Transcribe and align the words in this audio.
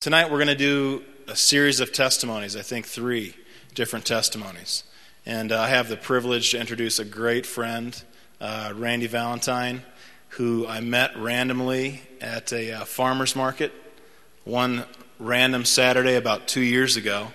Tonight 0.00 0.30
we're 0.30 0.38
going 0.38 0.46
to 0.46 0.54
do 0.54 1.02
a 1.28 1.36
series 1.36 1.78
of 1.80 1.92
testimonies, 1.92 2.56
I 2.56 2.62
think 2.62 2.86
three 2.86 3.36
different 3.74 4.06
testimonies. 4.06 4.82
And 5.26 5.52
uh, 5.52 5.60
I 5.60 5.68
have 5.68 5.90
the 5.90 5.96
privilege 5.98 6.52
to 6.52 6.58
introduce 6.58 6.98
a 6.98 7.04
great 7.04 7.44
friend, 7.44 8.02
uh, 8.40 8.72
Randy 8.74 9.08
Valentine, 9.08 9.82
who 10.28 10.66
I 10.66 10.80
met 10.80 11.14
randomly 11.18 12.00
at 12.18 12.50
a 12.50 12.72
uh, 12.72 12.84
farmer's 12.86 13.36
market 13.36 13.74
one 14.44 14.86
random 15.18 15.66
Saturday 15.66 16.14
about 16.14 16.48
two 16.48 16.62
years 16.62 16.96
ago. 16.96 17.34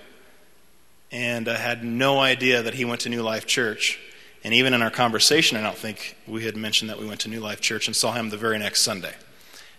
And 1.12 1.48
I 1.48 1.58
had 1.58 1.84
no 1.84 2.18
idea 2.18 2.64
that 2.64 2.74
he 2.74 2.84
went 2.84 3.02
to 3.02 3.08
New 3.08 3.22
Life 3.22 3.46
Church. 3.46 4.00
And 4.42 4.52
even 4.52 4.74
in 4.74 4.82
our 4.82 4.90
conversation, 4.90 5.56
I 5.56 5.62
don't 5.62 5.78
think 5.78 6.16
we 6.26 6.44
had 6.44 6.56
mentioned 6.56 6.90
that 6.90 6.98
we 6.98 7.06
went 7.06 7.20
to 7.20 7.28
New 7.28 7.38
Life 7.40 7.60
Church 7.60 7.86
and 7.86 7.94
saw 7.94 8.12
him 8.12 8.30
the 8.30 8.36
very 8.36 8.58
next 8.58 8.80
Sunday. 8.82 9.14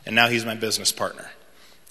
And 0.05 0.15
now 0.15 0.29
he's 0.29 0.45
my 0.45 0.55
business 0.55 0.93
partner. 0.93 1.31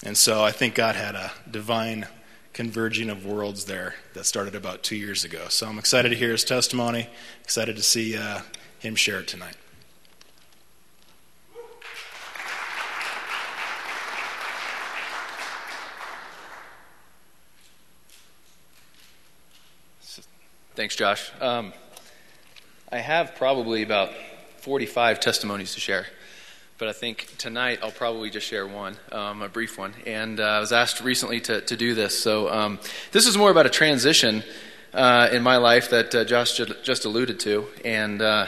And 0.04 0.16
so 0.16 0.44
I 0.44 0.52
think 0.52 0.74
God 0.74 0.94
had 0.94 1.14
a 1.14 1.32
divine 1.50 2.06
converging 2.52 3.10
of 3.10 3.24
worlds 3.24 3.64
there 3.64 3.94
that 4.14 4.24
started 4.24 4.54
about 4.54 4.82
two 4.82 4.96
years 4.96 5.24
ago. 5.24 5.46
So 5.48 5.66
I'm 5.66 5.78
excited 5.78 6.10
to 6.10 6.16
hear 6.16 6.32
his 6.32 6.44
testimony, 6.44 7.08
excited 7.42 7.76
to 7.76 7.82
see 7.82 8.16
uh, 8.16 8.40
him 8.78 8.94
share 8.94 9.20
it 9.20 9.28
tonight. 9.28 9.56
Thanks, 20.74 20.94
Josh. 20.94 21.32
Um, 21.40 21.72
I 22.92 22.98
have 22.98 23.34
probably 23.34 23.82
about 23.82 24.12
45 24.58 25.20
testimonies 25.20 25.72
to 25.72 25.80
share 25.80 26.06
but 26.78 26.88
I 26.88 26.92
think 26.92 27.34
tonight 27.38 27.78
I'll 27.82 27.90
probably 27.90 28.28
just 28.28 28.46
share 28.46 28.66
one, 28.66 28.96
um, 29.10 29.40
a 29.40 29.48
brief 29.48 29.78
one. 29.78 29.94
And 30.04 30.38
uh, 30.38 30.44
I 30.44 30.60
was 30.60 30.72
asked 30.72 31.00
recently 31.00 31.40
to, 31.42 31.62
to 31.62 31.76
do 31.76 31.94
this. 31.94 32.18
So 32.18 32.50
um, 32.50 32.78
this 33.12 33.26
is 33.26 33.38
more 33.38 33.50
about 33.50 33.64
a 33.64 33.70
transition 33.70 34.42
uh, 34.92 35.28
in 35.32 35.42
my 35.42 35.56
life 35.56 35.90
that 35.90 36.14
uh, 36.14 36.24
Josh 36.24 36.60
just 36.82 37.06
alluded 37.06 37.40
to. 37.40 37.66
And 37.82 38.20
uh, 38.20 38.46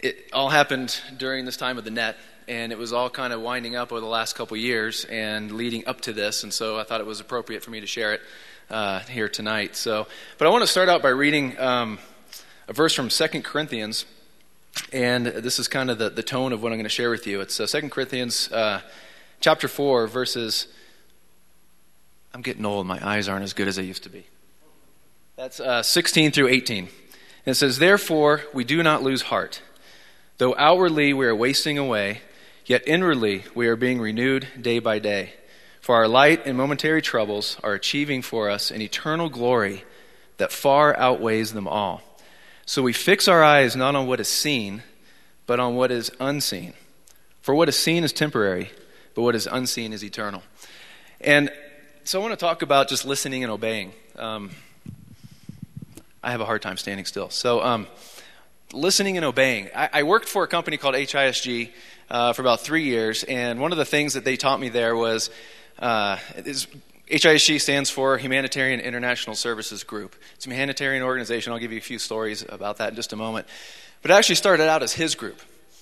it 0.00 0.28
all 0.32 0.50
happened 0.50 1.00
during 1.16 1.46
this 1.46 1.56
time 1.56 1.78
of 1.78 1.84
the 1.84 1.90
net. 1.90 2.16
And 2.48 2.70
it 2.70 2.78
was 2.78 2.92
all 2.92 3.08
kind 3.08 3.32
of 3.32 3.40
winding 3.40 3.76
up 3.76 3.92
over 3.92 4.00
the 4.00 4.06
last 4.06 4.36
couple 4.36 4.56
years 4.56 5.06
and 5.06 5.52
leading 5.52 5.86
up 5.86 6.02
to 6.02 6.12
this. 6.12 6.42
And 6.42 6.52
so 6.52 6.78
I 6.78 6.84
thought 6.84 7.00
it 7.00 7.06
was 7.06 7.20
appropriate 7.20 7.62
for 7.62 7.70
me 7.70 7.80
to 7.80 7.86
share 7.86 8.12
it 8.12 8.20
uh, 8.68 9.00
here 9.00 9.28
tonight. 9.28 9.74
So, 9.74 10.06
but 10.36 10.46
I 10.46 10.50
want 10.50 10.62
to 10.62 10.66
start 10.66 10.90
out 10.90 11.00
by 11.00 11.10
reading 11.10 11.58
um, 11.58 11.98
a 12.66 12.74
verse 12.74 12.94
from 12.94 13.08
Second 13.08 13.44
Corinthians 13.44 14.04
and 14.92 15.26
this 15.26 15.58
is 15.58 15.68
kind 15.68 15.90
of 15.90 15.98
the, 15.98 16.10
the 16.10 16.22
tone 16.22 16.52
of 16.52 16.62
what 16.62 16.72
I'm 16.72 16.78
going 16.78 16.84
to 16.84 16.90
share 16.90 17.10
with 17.10 17.26
you. 17.26 17.40
It's 17.40 17.58
uh, 17.60 17.66
2 17.66 17.88
Corinthians 17.88 18.50
uh, 18.52 18.80
chapter 19.40 19.68
4, 19.68 20.06
verses. 20.06 20.68
I'm 22.32 22.42
getting 22.42 22.64
old. 22.64 22.86
My 22.86 22.98
eyes 23.06 23.28
aren't 23.28 23.44
as 23.44 23.52
good 23.52 23.68
as 23.68 23.76
they 23.76 23.82
used 23.82 24.04
to 24.04 24.10
be. 24.10 24.26
That's 25.36 25.60
uh, 25.60 25.82
16 25.82 26.32
through 26.32 26.48
18. 26.48 26.84
And 26.84 26.90
it 27.46 27.54
says, 27.54 27.78
Therefore, 27.78 28.42
we 28.52 28.64
do 28.64 28.82
not 28.82 29.02
lose 29.02 29.22
heart. 29.22 29.62
Though 30.38 30.54
outwardly 30.56 31.12
we 31.12 31.26
are 31.26 31.34
wasting 31.34 31.78
away, 31.78 32.20
yet 32.66 32.82
inwardly 32.86 33.44
we 33.54 33.66
are 33.66 33.76
being 33.76 34.00
renewed 34.00 34.46
day 34.60 34.78
by 34.78 34.98
day. 34.98 35.34
For 35.80 35.94
our 35.94 36.08
light 36.08 36.44
and 36.44 36.56
momentary 36.56 37.02
troubles 37.02 37.56
are 37.62 37.72
achieving 37.72 38.22
for 38.22 38.50
us 38.50 38.70
an 38.70 38.82
eternal 38.82 39.28
glory 39.28 39.84
that 40.36 40.52
far 40.52 40.96
outweighs 40.96 41.52
them 41.52 41.66
all. 41.66 42.02
So 42.68 42.82
we 42.82 42.92
fix 42.92 43.28
our 43.28 43.42
eyes 43.42 43.74
not 43.76 43.96
on 43.96 44.06
what 44.06 44.20
is 44.20 44.28
seen, 44.28 44.82
but 45.46 45.58
on 45.58 45.74
what 45.74 45.90
is 45.90 46.10
unseen. 46.20 46.74
For 47.40 47.54
what 47.54 47.66
is 47.70 47.78
seen 47.78 48.04
is 48.04 48.12
temporary, 48.12 48.70
but 49.14 49.22
what 49.22 49.34
is 49.34 49.46
unseen 49.46 49.94
is 49.94 50.04
eternal. 50.04 50.42
And 51.18 51.50
so 52.04 52.20
I 52.20 52.22
want 52.22 52.32
to 52.32 52.36
talk 52.36 52.60
about 52.60 52.90
just 52.90 53.06
listening 53.06 53.42
and 53.42 53.50
obeying. 53.50 53.92
Um, 54.16 54.50
I 56.22 56.30
have 56.30 56.42
a 56.42 56.44
hard 56.44 56.60
time 56.60 56.76
standing 56.76 57.06
still. 57.06 57.30
So, 57.30 57.62
um, 57.62 57.86
listening 58.74 59.16
and 59.16 59.24
obeying. 59.24 59.70
I, 59.74 59.88
I, 59.90 60.02
worked 60.02 60.28
for 60.28 60.44
a 60.44 60.46
company 60.46 60.76
called 60.76 60.94
HISG 60.94 61.70
uh, 62.10 62.34
for 62.34 62.42
about 62.42 62.60
three 62.60 62.84
years, 62.84 63.24
and 63.24 63.62
one 63.62 63.72
of 63.72 63.78
the 63.78 63.86
things 63.86 64.12
that 64.12 64.26
they 64.26 64.36
taught 64.36 64.60
me 64.60 64.68
there 64.68 64.94
was 64.94 65.30
uh, 65.78 66.18
is 66.36 66.66
HISG 67.10 67.58
stands 67.58 67.88
for 67.88 68.18
Humanitarian 68.18 68.80
International 68.80 69.34
Services 69.34 69.82
Group. 69.82 70.14
It's 70.34 70.46
a 70.46 70.50
humanitarian 70.50 71.02
organization. 71.02 71.54
I'll 71.54 71.58
give 71.58 71.72
you 71.72 71.78
a 71.78 71.82
few 71.82 71.98
stories 71.98 72.44
about 72.46 72.78
that 72.78 72.90
in 72.90 72.96
just 72.96 73.14
a 73.14 73.16
moment. 73.16 73.46
But 74.02 74.10
it 74.10 74.14
actually 74.14 74.34
started 74.34 74.68
out 74.68 74.82
as 74.82 74.92
his 74.92 75.14
group. 75.14 75.40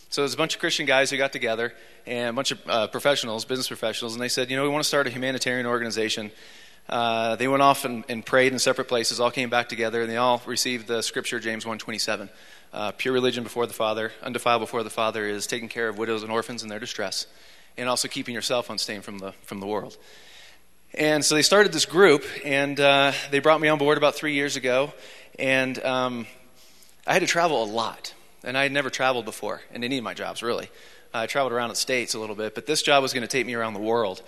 So 0.08 0.20
there's 0.22 0.34
a 0.34 0.36
bunch 0.36 0.54
of 0.54 0.60
Christian 0.60 0.86
guys 0.86 1.10
who 1.10 1.16
got 1.16 1.32
together 1.32 1.74
and 2.06 2.28
a 2.28 2.32
bunch 2.32 2.52
of 2.52 2.60
uh, 2.68 2.86
professionals, 2.86 3.44
business 3.44 3.66
professionals, 3.66 4.14
and 4.14 4.22
they 4.22 4.28
said, 4.28 4.50
you 4.50 4.56
know, 4.56 4.62
we 4.62 4.68
want 4.68 4.84
to 4.84 4.88
start 4.88 5.08
a 5.08 5.10
humanitarian 5.10 5.66
organization. 5.66 6.30
Uh, 6.88 7.34
they 7.34 7.48
went 7.48 7.62
off 7.62 7.84
and, 7.84 8.04
and, 8.08 8.24
prayed 8.24 8.52
in 8.52 8.60
separate 8.60 8.86
places, 8.86 9.18
all 9.18 9.32
came 9.32 9.50
back 9.50 9.68
together, 9.68 10.02
and 10.02 10.10
they 10.10 10.16
all 10.16 10.40
received 10.46 10.86
the 10.86 11.02
scripture, 11.02 11.40
James 11.40 11.64
1.27. 11.64 12.28
Uh, 12.72 12.92
pure 12.92 13.12
religion 13.12 13.42
before 13.42 13.66
the 13.66 13.74
Father, 13.74 14.12
undefiled 14.22 14.60
before 14.60 14.84
the 14.84 14.90
Father, 14.90 15.26
is 15.26 15.48
taking 15.48 15.68
care 15.68 15.88
of 15.88 15.98
widows 15.98 16.22
and 16.22 16.30
orphans 16.30 16.62
in 16.62 16.68
their 16.68 16.78
distress, 16.78 17.26
and 17.76 17.88
also 17.88 18.06
keeping 18.06 18.32
yourself 18.32 18.70
unstained 18.70 19.02
from 19.02 19.18
the, 19.18 19.32
from 19.42 19.58
the 19.58 19.66
world. 19.66 19.96
And 20.96 21.22
so 21.22 21.34
they 21.34 21.42
started 21.42 21.72
this 21.72 21.84
group, 21.84 22.24
and 22.42 22.80
uh, 22.80 23.12
they 23.30 23.40
brought 23.40 23.60
me 23.60 23.68
on 23.68 23.76
board 23.76 23.98
about 23.98 24.14
three 24.14 24.32
years 24.32 24.56
ago. 24.56 24.94
And 25.38 25.78
um, 25.84 26.26
I 27.06 27.12
had 27.12 27.18
to 27.18 27.26
travel 27.26 27.62
a 27.62 27.66
lot, 27.66 28.14
and 28.42 28.56
I 28.56 28.62
had 28.62 28.72
never 28.72 28.88
traveled 28.88 29.26
before 29.26 29.60
in 29.74 29.84
any 29.84 29.98
of 29.98 30.04
my 30.04 30.14
jobs, 30.14 30.42
really. 30.42 30.70
I 31.12 31.26
traveled 31.26 31.52
around 31.52 31.68
the 31.68 31.76
States 31.76 32.14
a 32.14 32.18
little 32.18 32.34
bit, 32.34 32.54
but 32.54 32.64
this 32.64 32.80
job 32.80 33.02
was 33.02 33.12
going 33.12 33.22
to 33.22 33.28
take 33.28 33.44
me 33.44 33.52
around 33.52 33.74
the 33.74 33.80
world. 33.80 34.22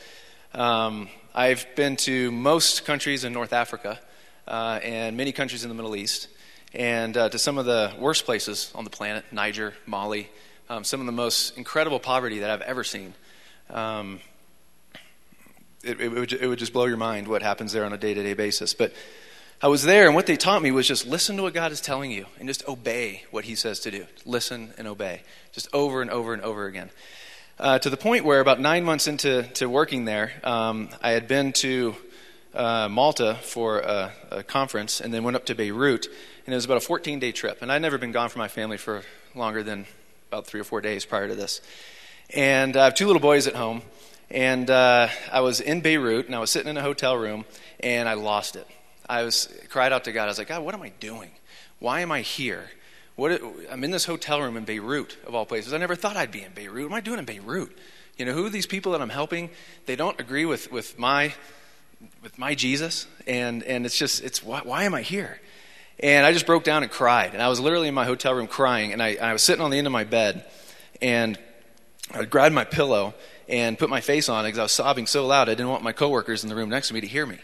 Um, 0.52 1.08
I've 1.34 1.66
been 1.74 1.96
to 1.96 2.30
most 2.30 2.84
countries 2.84 3.24
in 3.24 3.32
North 3.32 3.54
Africa 3.54 3.98
uh, 4.46 4.78
and 4.82 5.16
many 5.16 5.32
countries 5.32 5.62
in 5.62 5.70
the 5.70 5.74
Middle 5.74 5.96
East, 5.96 6.28
and 6.74 7.16
uh, 7.16 7.30
to 7.30 7.38
some 7.38 7.56
of 7.56 7.64
the 7.64 7.94
worst 7.98 8.26
places 8.26 8.70
on 8.74 8.84
the 8.84 8.90
planet 8.90 9.24
Niger, 9.32 9.72
Mali, 9.86 10.28
um, 10.68 10.84
some 10.84 11.00
of 11.00 11.06
the 11.06 11.12
most 11.12 11.56
incredible 11.56 11.98
poverty 11.98 12.40
that 12.40 12.50
I've 12.50 12.60
ever 12.60 12.84
seen. 12.84 13.14
It, 15.82 16.00
it, 16.00 16.08
would, 16.08 16.32
it 16.32 16.46
would 16.46 16.58
just 16.58 16.72
blow 16.72 16.86
your 16.86 16.96
mind 16.96 17.28
what 17.28 17.42
happens 17.42 17.72
there 17.72 17.84
on 17.84 17.92
a 17.92 17.98
day 17.98 18.14
to 18.14 18.22
day 18.22 18.34
basis. 18.34 18.74
But 18.74 18.92
I 19.62 19.68
was 19.68 19.82
there, 19.82 20.06
and 20.06 20.14
what 20.14 20.26
they 20.26 20.36
taught 20.36 20.62
me 20.62 20.70
was 20.70 20.86
just 20.86 21.06
listen 21.06 21.36
to 21.36 21.42
what 21.42 21.54
God 21.54 21.72
is 21.72 21.80
telling 21.80 22.10
you 22.10 22.26
and 22.38 22.48
just 22.48 22.66
obey 22.68 23.24
what 23.30 23.44
He 23.44 23.54
says 23.54 23.80
to 23.80 23.90
do. 23.90 24.06
Listen 24.24 24.72
and 24.78 24.86
obey, 24.86 25.22
just 25.52 25.68
over 25.72 26.00
and 26.02 26.10
over 26.10 26.32
and 26.32 26.42
over 26.42 26.66
again. 26.66 26.90
Uh, 27.58 27.78
to 27.78 27.90
the 27.90 27.96
point 27.96 28.24
where, 28.24 28.38
about 28.38 28.60
nine 28.60 28.84
months 28.84 29.08
into 29.08 29.42
to 29.54 29.68
working 29.68 30.04
there, 30.04 30.32
um, 30.44 30.88
I 31.02 31.10
had 31.10 31.26
been 31.26 31.52
to 31.54 31.96
uh, 32.54 32.88
Malta 32.88 33.36
for 33.42 33.80
a, 33.80 34.12
a, 34.30 34.42
conference 34.42 35.00
and 35.00 35.12
then 35.12 35.24
went 35.24 35.36
up 35.36 35.46
to 35.46 35.54
Beirut, 35.54 36.06
and 36.46 36.52
it 36.52 36.56
was 36.56 36.64
about 36.64 36.76
a 36.76 36.80
14 36.80 37.18
day 37.18 37.32
trip. 37.32 37.60
And 37.60 37.72
I'd 37.72 37.82
never 37.82 37.98
been 37.98 38.12
gone 38.12 38.28
from 38.28 38.40
my 38.40 38.48
family 38.48 38.76
for 38.76 39.02
longer 39.34 39.62
than 39.62 39.86
about 40.30 40.46
three 40.46 40.60
or 40.60 40.64
four 40.64 40.80
days 40.80 41.04
prior 41.04 41.28
to 41.28 41.34
this. 41.34 41.60
And 42.34 42.76
I 42.76 42.84
have 42.84 42.94
two 42.94 43.06
little 43.06 43.20
boys 43.20 43.46
at 43.46 43.54
home. 43.54 43.82
And 44.30 44.68
uh, 44.68 45.08
I 45.32 45.40
was 45.40 45.60
in 45.60 45.80
Beirut, 45.80 46.26
and 46.26 46.34
I 46.34 46.38
was 46.38 46.50
sitting 46.50 46.68
in 46.68 46.76
a 46.76 46.82
hotel 46.82 47.16
room, 47.16 47.44
and 47.80 48.08
I 48.08 48.14
lost 48.14 48.56
it. 48.56 48.66
I 49.08 49.22
was 49.22 49.48
cried 49.70 49.92
out 49.92 50.04
to 50.04 50.12
God. 50.12 50.24
I 50.24 50.26
was 50.26 50.38
like, 50.38 50.48
God, 50.48 50.62
what 50.62 50.74
am 50.74 50.82
I 50.82 50.90
doing? 51.00 51.30
Why 51.78 52.00
am 52.00 52.12
I 52.12 52.20
here? 52.20 52.70
What, 53.16 53.40
I'm 53.70 53.82
in 53.84 53.90
this 53.90 54.04
hotel 54.04 54.40
room 54.42 54.56
in 54.56 54.64
Beirut, 54.64 55.16
of 55.26 55.34
all 55.34 55.46
places. 55.46 55.72
I 55.72 55.78
never 55.78 55.96
thought 55.96 56.16
I'd 56.16 56.30
be 56.30 56.42
in 56.42 56.52
Beirut. 56.52 56.84
What 56.84 56.92
am 56.92 56.94
I 56.94 57.00
doing 57.00 57.18
in 57.18 57.24
Beirut? 57.24 57.76
You 58.18 58.26
know, 58.26 58.32
who 58.32 58.46
are 58.46 58.50
these 58.50 58.66
people 58.66 58.92
that 58.92 59.00
I'm 59.00 59.08
helping? 59.08 59.50
They 59.86 59.96
don't 59.96 60.18
agree 60.20 60.44
with, 60.44 60.70
with 60.70 60.98
my 60.98 61.34
with 62.22 62.38
my 62.38 62.54
Jesus, 62.54 63.06
and 63.26 63.62
and 63.64 63.84
it's 63.86 63.96
just 63.96 64.22
it's 64.22 64.42
why, 64.42 64.60
why 64.62 64.84
am 64.84 64.94
I 64.94 65.02
here? 65.02 65.40
And 66.00 66.24
I 66.24 66.32
just 66.32 66.46
broke 66.46 66.62
down 66.62 66.82
and 66.82 66.92
cried, 66.92 67.32
and 67.32 67.42
I 67.42 67.48
was 67.48 67.58
literally 67.58 67.88
in 67.88 67.94
my 67.94 68.04
hotel 68.04 68.34
room 68.34 68.46
crying, 68.46 68.92
and 68.92 69.02
I, 69.02 69.16
I 69.16 69.32
was 69.32 69.42
sitting 69.42 69.64
on 69.64 69.70
the 69.70 69.78
end 69.78 69.86
of 69.86 69.92
my 69.92 70.04
bed, 70.04 70.44
and 71.02 71.38
I 72.12 72.24
grabbed 72.24 72.54
my 72.54 72.64
pillow 72.64 73.14
and 73.48 73.78
put 73.78 73.88
my 73.88 74.00
face 74.00 74.28
on 74.28 74.44
it 74.44 74.48
because 74.48 74.58
I 74.58 74.62
was 74.64 74.72
sobbing 74.72 75.06
so 75.06 75.26
loud 75.26 75.48
I 75.48 75.52
didn't 75.52 75.70
want 75.70 75.82
my 75.82 75.92
coworkers 75.92 76.42
in 76.42 76.50
the 76.50 76.56
room 76.56 76.68
next 76.68 76.88
to 76.88 76.94
me 76.94 77.00
to 77.00 77.06
hear 77.06 77.26
me. 77.26 77.38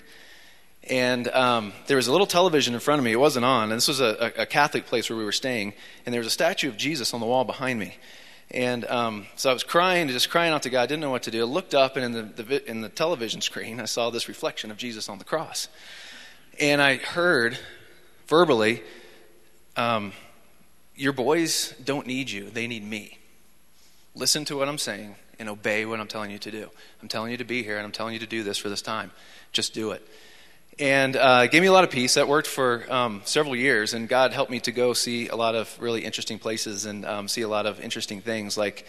And 0.91 1.29
um, 1.29 1.73
there 1.87 1.97
was 1.97 2.09
a 2.09 2.13
little 2.13 2.27
television 2.27 2.75
in 2.75 2.81
front 2.81 2.99
of 2.99 3.05
me. 3.05 3.13
It 3.13 3.21
wasn't 3.21 3.47
on. 3.47 3.65
And 3.65 3.73
this 3.73 3.89
was 3.89 4.01
a, 4.01 4.33
a, 4.37 4.45
Catholic 4.45 4.85
place 4.85 5.09
where 5.09 5.19
we 5.19 5.25
were 5.25 5.33
staying. 5.33 5.73
And 6.05 6.13
there 6.13 6.21
was 6.21 6.27
a 6.27 6.31
statue 6.31 6.69
of 6.69 6.77
Jesus 6.77 7.15
on 7.15 7.21
the 7.21 7.27
wall 7.27 7.45
behind 7.45 7.79
me. 7.79 7.97
And 8.51 8.85
um, 8.85 9.27
so 9.35 9.49
I 9.49 9.55
was 9.55 9.65
crying, 9.65 10.09
just 10.09 10.29
crying 10.29 10.53
out 10.53 10.65
to 10.65 10.71
God. 10.71 10.83
I 10.83 10.87
Didn't 10.87 11.01
know 11.01 11.11
what 11.11 11.23
to 11.23 11.31
do. 11.31 11.41
I 11.41 11.45
looked 11.45 11.75
up, 11.75 11.97
and 11.97 12.05
in 12.05 12.13
the, 12.13 12.43
the, 12.43 12.71
in 12.71 12.83
the 12.83 12.91
television 12.91 13.41
screen, 13.41 13.81
I 13.81 13.87
saw 13.87 14.11
this 14.11 14.29
reflection 14.29 14.71
of 14.71 14.77
Jesus 14.77 15.09
on 15.09 15.19
the 15.19 15.25
cross. 15.25 15.69
And 16.61 16.83
I 16.83 16.97
heard 16.97 17.59
verbally, 18.27 18.83
um, 19.77 20.13
Your 20.95 21.15
boys 21.15 21.75
don't 21.83 22.07
need 22.07 22.31
you, 22.31 22.51
they 22.51 22.67
need 22.67 22.85
me. 22.85 23.19
Listen 24.15 24.45
to 24.45 24.57
what 24.59 24.69
I'm 24.69 24.79
saying 24.79 25.17
and 25.39 25.49
obey 25.49 25.85
what 25.85 26.01
I'm 26.01 26.09
telling 26.09 26.31
you 26.31 26.39
to 26.39 26.51
do. 26.51 26.69
I'm 27.03 27.09
telling 27.09 27.31
you 27.31 27.39
to 27.39 27.45
be 27.45 27.63
here, 27.63 27.77
and 27.77 27.85
I'm 27.85 27.93
telling 27.93 28.15
you 28.15 28.21
to 28.21 28.27
do 28.27 28.43
this 28.43 28.59
for 28.59 28.69
this 28.69 28.83
time. 28.83 29.11
Just 29.53 29.75
do 29.75 29.93
it. 29.93 30.07
And 30.79 31.15
uh, 31.15 31.47
gave 31.47 31.63
me 31.63 31.69
a 31.69 31.73
lot 31.73 31.85
of 31.85 31.91
peace. 31.91 32.15
That 32.15 32.27
worked 32.27 32.49
for 32.49 32.85
um, 32.93 33.23
several 33.25 33.55
years, 33.55 33.95
and 33.95 34.09
God 34.09 34.33
helped 34.33 34.51
me 34.51 34.59
to 34.61 34.73
go 34.73 34.93
see 34.93 35.29
a 35.29 35.37
lot 35.37 35.55
of 35.55 35.75
really 35.81 36.05
interesting 36.05 36.39
places 36.39 36.85
and 36.85 37.05
um, 37.05 37.29
see 37.29 37.43
a 37.43 37.49
lot 37.49 37.67
of 37.67 37.81
interesting 37.81 38.21
things, 38.21 38.59
like 38.59 38.85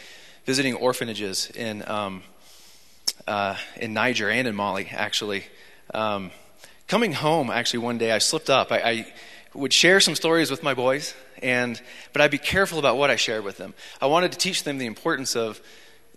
visiting 0.45 0.73
orphanages 0.73 1.51
in 1.51 1.87
um, 1.87 2.23
uh, 3.27 3.55
in 3.77 3.93
Niger 3.93 4.29
and 4.29 4.47
in 4.47 4.55
Mali, 4.55 4.87
actually. 4.91 5.43
Um, 5.93 6.31
coming 6.87 7.13
home, 7.13 7.49
actually, 7.49 7.79
one 7.79 7.97
day 7.97 8.11
I 8.11 8.17
slipped 8.17 8.49
up. 8.49 8.71
I, 8.71 8.77
I, 8.77 9.13
would 9.53 9.71
share 9.71 10.01
some 10.01 10.15
stories 10.15 10.51
with 10.51 10.63
my 10.63 10.73
boys, 10.73 11.13
and 11.41 11.81
but 12.11 12.21
I'd 12.21 12.31
be 12.31 12.37
careful 12.37 12.77
about 12.77 12.97
what 12.97 13.09
I 13.09 13.15
shared 13.15 13.45
with 13.45 13.55
them. 13.55 13.73
I 14.01 14.07
wanted 14.07 14.33
to 14.33 14.37
teach 14.37 14.63
them 14.63 14.79
the 14.79 14.85
importance 14.85 15.35
of 15.35 15.61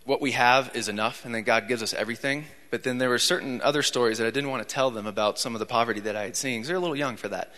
what 0.09 0.23
we 0.23 0.33
have 0.33 0.75
is 0.75 0.89
enough, 0.89 1.27
and 1.27 1.35
then 1.35 1.43
God 1.43 1.69
gives 1.69 1.83
us 1.83 1.93
everything. 1.93 2.47
But 2.71 2.83
then 2.83 2.97
there 2.97 3.11
were 3.11 3.19
certain 3.19 3.61
other 3.61 3.83
stories 3.83 4.17
that 4.17 4.27
I 4.27 4.31
didn't 4.31 4.49
want 4.49 4.67
to 4.67 4.75
tell 4.75 4.91
them 4.91 5.07
about 5.07 5.39
some 5.39 5.55
of 5.55 5.59
the 5.59 5.67
poverty 5.67 6.01
that 6.01 6.17
I 6.17 6.23
had 6.23 6.35
seen, 6.35 6.61
because 6.61 6.69
they're 6.69 6.79
a 6.79 6.81
little 6.81 6.97
young 6.97 7.19
for 7.19 7.29
that. 7.29 7.53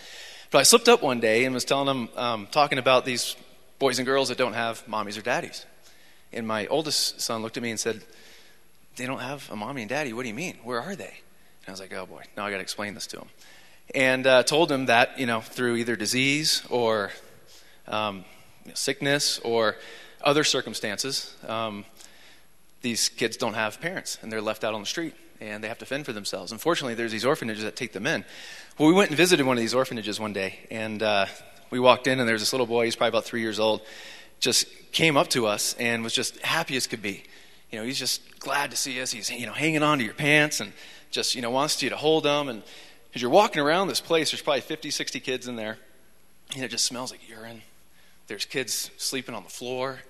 But 0.51 0.59
I 0.59 0.63
slipped 0.65 0.89
up 0.89 1.01
one 1.01 1.21
day 1.21 1.45
and 1.45 1.55
was 1.55 1.65
telling 1.65 1.87
them, 1.87 2.09
um, 2.17 2.49
talking 2.51 2.79
about 2.79 3.05
these 3.05 3.37
boys 3.79 4.01
and 4.01 4.07
girls 4.07 4.31
that 4.31 4.37
don't 4.39 4.55
have 4.55 4.85
mommies 4.87 5.17
or 5.17 5.23
daddies. 5.23 5.65
And 6.33 6.45
my 6.45 6.67
oldest 6.67 7.21
son 7.21 7.41
looked 7.41 7.57
at 7.57 7.63
me 7.63 7.71
and 7.71 7.79
said, 7.79 8.03
They 8.97 9.07
don't 9.07 9.21
have 9.21 9.49
a 9.53 9.55
mommy 9.55 9.83
and 9.83 9.89
daddy. 9.89 10.13
What 10.13 10.23
do 10.23 10.29
you 10.29 10.35
mean? 10.35 10.59
Where 10.65 10.81
are 10.81 10.97
they? 10.97 11.05
And 11.05 11.69
I 11.69 11.71
was 11.71 11.79
like, 11.79 11.93
Oh 11.93 12.07
boy, 12.07 12.25
now 12.37 12.47
I 12.47 12.51
got 12.51 12.57
to 12.57 12.63
explain 12.63 12.95
this 12.95 13.07
to 13.09 13.19
him. 13.19 13.29
And 13.95 14.27
uh, 14.27 14.43
told 14.43 14.73
him 14.73 14.87
that, 14.87 15.21
you 15.21 15.27
know, 15.27 15.41
through 15.41 15.77
either 15.77 15.95
disease 15.95 16.65
or 16.69 17.13
um, 17.87 18.25
sickness 18.75 19.39
or 19.39 19.77
other 20.21 20.43
circumstances, 20.43 21.33
um, 21.47 21.85
these 22.83 23.09
kids 23.09 23.37
don't 23.37 23.55
have 23.55 23.81
parents 23.81 24.19
and 24.23 24.33
they're 24.33 24.41
left 24.41 24.65
out 24.65 24.75
on 24.75 24.81
the 24.81 24.87
street 24.87 25.15
and 25.41 25.65
they 25.65 25.69
have 25.69 25.79
to 25.79 25.87
fend 25.87 26.05
for 26.05 26.13
themselves. 26.13 26.53
Unfortunately, 26.53 26.95
there's 26.95 27.13
these 27.13 27.25
orphanages 27.25 27.65
that 27.65 27.77
take 27.77 27.93
them 27.93 28.07
in. 28.07 28.25
Well, 28.79 28.89
we 28.89 28.95
went 28.95 29.11
and 29.11 29.17
visited 29.17 29.47
one 29.47 29.57
of 29.57 29.61
these 29.61 29.75
orphanages 29.75 30.21
one 30.21 30.33
day, 30.33 30.59
and 30.71 31.03
uh, 31.03 31.27
we 31.71 31.81
walked 31.81 32.07
in, 32.07 32.21
and 32.21 32.29
there's 32.29 32.41
this 32.41 32.53
little 32.53 32.67
boy, 32.67 32.85
he's 32.85 32.97
probably 32.97 33.11
about 33.11 33.25
three 33.25 33.41
years 33.41 33.59
old, 33.59 33.83
just 34.39 34.67
came 34.93 35.17
up 35.17 35.29
to 35.29 35.47
us 35.47 35.75
and 35.79 36.03
was 36.03 36.13
just 36.13 36.39
happy 36.41 36.77
as 36.77 36.87
could 36.87 37.03
be. 37.03 37.23
You 37.71 37.79
know, 37.79 37.85
he's 37.85 37.99
just 37.99 38.41
glad 38.41 38.71
to 38.73 38.77
see 38.77 39.01
us. 39.01 39.13
He's, 39.13 39.31
you 39.31 39.47
know, 39.47 39.53
hanging 39.53 39.83
on 39.83 39.99
to 39.99 40.05
your 40.05 40.15
pants 40.15 40.61
and 40.61 40.73
just, 41.11 41.35
you 41.35 41.43
know, 41.43 41.51
wants 41.51 41.83
you 41.83 41.91
to 41.91 41.97
hold 41.97 42.27
him. 42.27 42.49
And 42.49 42.63
as 43.15 43.23
you're 43.23 43.31
walking 43.31 43.63
around 43.63 43.89
this 43.89 44.01
place, 44.01 44.31
there's 44.31 44.43
probably 44.43 44.63
50, 44.63 44.91
60 44.91 45.21
kids 45.21 45.47
in 45.47 45.57
there, 45.57 45.79
and 46.55 46.65
it 46.65 46.69
just 46.69 46.85
smells 46.85 47.11
like 47.11 47.29
urine. 47.29 47.63
There's 48.27 48.45
kids 48.45 48.91
sleeping 48.97 49.35
on 49.35 49.45
the 49.45 49.51
floor. 49.51 50.01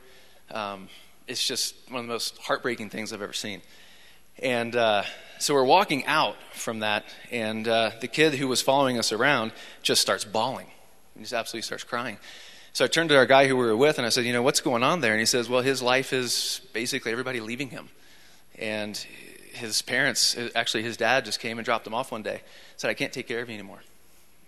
Um, 0.50 0.88
it's 1.30 1.46
just 1.46 1.76
one 1.88 2.00
of 2.00 2.06
the 2.06 2.12
most 2.12 2.36
heartbreaking 2.38 2.90
things 2.90 3.12
I've 3.12 3.22
ever 3.22 3.32
seen. 3.32 3.62
And 4.40 4.74
uh, 4.74 5.04
so 5.38 5.54
we're 5.54 5.64
walking 5.64 6.04
out 6.06 6.36
from 6.52 6.80
that, 6.80 7.04
and 7.30 7.66
uh, 7.68 7.92
the 8.00 8.08
kid 8.08 8.34
who 8.34 8.48
was 8.48 8.60
following 8.60 8.98
us 8.98 9.12
around 9.12 9.52
just 9.82 10.02
starts 10.02 10.24
bawling. 10.24 10.66
He 11.14 11.20
just 11.20 11.32
absolutely 11.32 11.62
starts 11.62 11.84
crying. 11.84 12.18
So 12.72 12.84
I 12.84 12.88
turned 12.88 13.10
to 13.10 13.16
our 13.16 13.26
guy 13.26 13.46
who 13.46 13.56
we 13.56 13.64
were 13.64 13.76
with, 13.76 13.98
and 13.98 14.06
I 14.06 14.10
said, 14.10 14.24
You 14.24 14.32
know, 14.32 14.42
what's 14.42 14.60
going 14.60 14.82
on 14.82 15.00
there? 15.00 15.12
And 15.12 15.20
he 15.20 15.26
says, 15.26 15.48
Well, 15.48 15.62
his 15.62 15.82
life 15.82 16.12
is 16.12 16.60
basically 16.72 17.12
everybody 17.12 17.40
leaving 17.40 17.70
him. 17.70 17.88
And 18.58 18.96
his 19.52 19.82
parents, 19.82 20.36
actually, 20.54 20.82
his 20.82 20.96
dad 20.96 21.24
just 21.24 21.38
came 21.38 21.58
and 21.58 21.64
dropped 21.64 21.86
him 21.86 21.94
off 21.94 22.10
one 22.10 22.22
day, 22.22 22.42
said, 22.76 22.90
I 22.90 22.94
can't 22.94 23.12
take 23.12 23.28
care 23.28 23.40
of 23.40 23.48
you 23.48 23.54
anymore. 23.54 23.82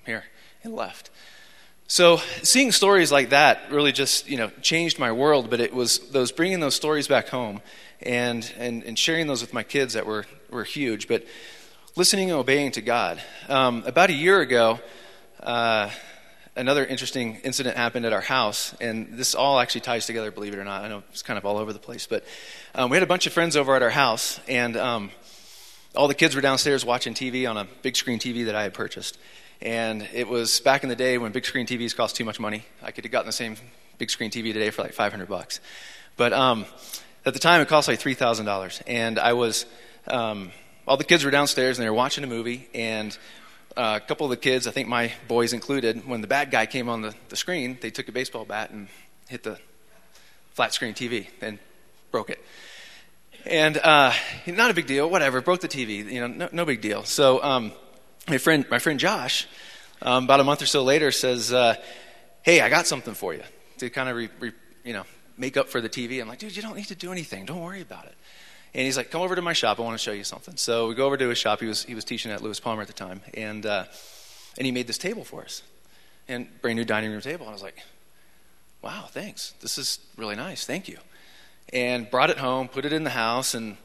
Here, 0.04 0.24
and 0.64 0.74
left. 0.74 1.10
So 1.86 2.18
seeing 2.42 2.72
stories 2.72 3.12
like 3.12 3.30
that 3.30 3.70
really 3.70 3.92
just 3.92 4.28
you 4.28 4.36
know 4.36 4.50
changed 4.60 4.98
my 4.98 5.12
world. 5.12 5.50
But 5.50 5.60
it 5.60 5.74
was 5.74 5.98
those 6.10 6.32
bringing 6.32 6.60
those 6.60 6.74
stories 6.74 7.08
back 7.08 7.28
home 7.28 7.60
and 8.00 8.50
and, 8.56 8.82
and 8.84 8.98
sharing 8.98 9.26
those 9.26 9.40
with 9.40 9.52
my 9.52 9.62
kids 9.62 9.94
that 9.94 10.06
were 10.06 10.24
were 10.50 10.64
huge. 10.64 11.08
But 11.08 11.24
listening 11.96 12.30
and 12.30 12.38
obeying 12.38 12.72
to 12.72 12.80
God. 12.80 13.20
Um, 13.48 13.82
about 13.86 14.10
a 14.10 14.14
year 14.14 14.40
ago. 14.40 14.80
Uh, 15.40 15.90
another 16.56 16.84
interesting 16.84 17.36
incident 17.44 17.76
happened 17.76 18.06
at 18.06 18.12
our 18.12 18.20
house, 18.20 18.74
and 18.80 19.14
this 19.14 19.34
all 19.34 19.58
actually 19.58 19.80
ties 19.80 20.06
together, 20.06 20.30
believe 20.30 20.52
it 20.52 20.58
or 20.58 20.64
not. 20.64 20.84
I 20.84 20.88
know 20.88 21.02
it's 21.10 21.22
kind 21.22 21.38
of 21.38 21.44
all 21.44 21.58
over 21.58 21.72
the 21.72 21.78
place, 21.78 22.06
but 22.06 22.24
um, 22.74 22.90
we 22.90 22.96
had 22.96 23.02
a 23.02 23.06
bunch 23.06 23.26
of 23.26 23.32
friends 23.32 23.56
over 23.56 23.74
at 23.74 23.82
our 23.82 23.90
house, 23.90 24.38
and 24.48 24.76
um, 24.76 25.10
all 25.94 26.08
the 26.08 26.14
kids 26.14 26.34
were 26.34 26.40
downstairs 26.40 26.84
watching 26.84 27.14
TV 27.14 27.48
on 27.48 27.56
a 27.56 27.66
big 27.82 27.96
screen 27.96 28.18
TV 28.18 28.46
that 28.46 28.54
I 28.54 28.62
had 28.62 28.74
purchased. 28.74 29.18
And 29.62 30.08
it 30.12 30.26
was 30.26 30.58
back 30.58 30.82
in 30.82 30.88
the 30.88 30.96
day 30.96 31.18
when 31.18 31.30
big 31.30 31.46
screen 31.46 31.68
TVs 31.68 31.94
cost 31.94 32.16
too 32.16 32.24
much 32.24 32.40
money. 32.40 32.64
I 32.82 32.90
could 32.90 33.04
have 33.04 33.12
gotten 33.12 33.26
the 33.26 33.32
same 33.32 33.54
big 33.96 34.10
screen 34.10 34.28
TV 34.28 34.52
today 34.52 34.70
for 34.70 34.82
like 34.82 34.92
500 34.92 35.28
bucks. 35.28 35.60
But 36.16 36.32
um, 36.32 36.66
at 37.24 37.32
the 37.32 37.38
time, 37.38 37.60
it 37.60 37.68
cost 37.68 37.86
like 37.86 38.00
$3,000. 38.00 38.82
And 38.88 39.20
I 39.20 39.34
was, 39.34 39.64
um, 40.08 40.50
all 40.84 40.96
the 40.96 41.04
kids 41.04 41.24
were 41.24 41.30
downstairs 41.30 41.78
and 41.78 41.86
they 41.86 41.90
were 41.90 41.94
watching 41.94 42.24
a 42.24 42.26
movie. 42.26 42.68
And 42.74 43.16
uh, 43.76 44.00
a 44.02 44.04
couple 44.04 44.26
of 44.26 44.30
the 44.30 44.36
kids, 44.36 44.66
I 44.66 44.72
think 44.72 44.88
my 44.88 45.12
boys 45.28 45.52
included, 45.52 46.08
when 46.08 46.22
the 46.22 46.26
bad 46.26 46.50
guy 46.50 46.66
came 46.66 46.88
on 46.88 47.02
the, 47.02 47.14
the 47.28 47.36
screen, 47.36 47.78
they 47.80 47.90
took 47.90 48.08
a 48.08 48.12
baseball 48.12 48.44
bat 48.44 48.70
and 48.70 48.88
hit 49.28 49.44
the 49.44 49.60
flat 50.54 50.74
screen 50.74 50.92
TV 50.92 51.28
and 51.40 51.60
broke 52.10 52.30
it. 52.30 52.44
And 53.46 53.78
uh, 53.78 54.12
not 54.48 54.72
a 54.72 54.74
big 54.74 54.88
deal, 54.88 55.08
whatever, 55.08 55.40
broke 55.40 55.60
the 55.60 55.68
TV, 55.68 56.10
you 56.10 56.20
know, 56.20 56.26
no, 56.26 56.48
no 56.50 56.64
big 56.64 56.80
deal. 56.80 57.04
So, 57.04 57.40
um, 57.44 57.70
my 58.28 58.38
friend, 58.38 58.64
my 58.70 58.78
friend 58.78 59.00
Josh, 59.00 59.46
um, 60.00 60.24
about 60.24 60.40
a 60.40 60.44
month 60.44 60.62
or 60.62 60.66
so 60.66 60.82
later, 60.82 61.10
says, 61.10 61.52
uh, 61.52 61.76
"Hey, 62.42 62.60
I 62.60 62.68
got 62.68 62.86
something 62.86 63.14
for 63.14 63.34
you 63.34 63.42
to 63.78 63.90
kind 63.90 64.08
of, 64.08 64.16
re, 64.16 64.28
re, 64.40 64.52
you 64.84 64.92
know, 64.92 65.04
make 65.36 65.56
up 65.56 65.68
for 65.68 65.80
the 65.80 65.88
TV." 65.88 66.20
I'm 66.20 66.28
like, 66.28 66.38
"Dude, 66.38 66.54
you 66.54 66.62
don't 66.62 66.76
need 66.76 66.88
to 66.88 66.94
do 66.94 67.12
anything. 67.12 67.46
Don't 67.46 67.60
worry 67.60 67.80
about 67.80 68.06
it." 68.06 68.14
And 68.74 68.84
he's 68.84 68.96
like, 68.96 69.10
"Come 69.10 69.20
over 69.22 69.34
to 69.34 69.42
my 69.42 69.52
shop. 69.52 69.78
I 69.78 69.82
want 69.82 69.94
to 69.94 70.02
show 70.02 70.12
you 70.12 70.24
something." 70.24 70.56
So 70.56 70.88
we 70.88 70.94
go 70.94 71.06
over 71.06 71.16
to 71.16 71.28
his 71.28 71.38
shop. 71.38 71.60
He 71.60 71.66
was 71.66 71.84
he 71.84 71.94
was 71.94 72.04
teaching 72.04 72.30
at 72.30 72.42
Lewis 72.42 72.60
Palmer 72.60 72.82
at 72.82 72.88
the 72.88 72.94
time, 72.94 73.22
and 73.34 73.66
uh, 73.66 73.84
and 74.56 74.66
he 74.66 74.72
made 74.72 74.86
this 74.86 74.98
table 74.98 75.24
for 75.24 75.42
us, 75.42 75.62
and 76.28 76.48
brand 76.62 76.76
new 76.76 76.84
dining 76.84 77.10
room 77.10 77.20
table. 77.20 77.46
And 77.46 77.50
I 77.50 77.54
was 77.54 77.62
like, 77.62 77.82
"Wow, 78.82 79.06
thanks. 79.10 79.54
This 79.60 79.78
is 79.78 79.98
really 80.16 80.36
nice. 80.36 80.64
Thank 80.64 80.88
you." 80.88 80.98
And 81.72 82.10
brought 82.10 82.28
it 82.30 82.38
home, 82.38 82.68
put 82.68 82.84
it 82.84 82.92
in 82.92 83.04
the 83.04 83.10
house, 83.10 83.54
and 83.54 83.78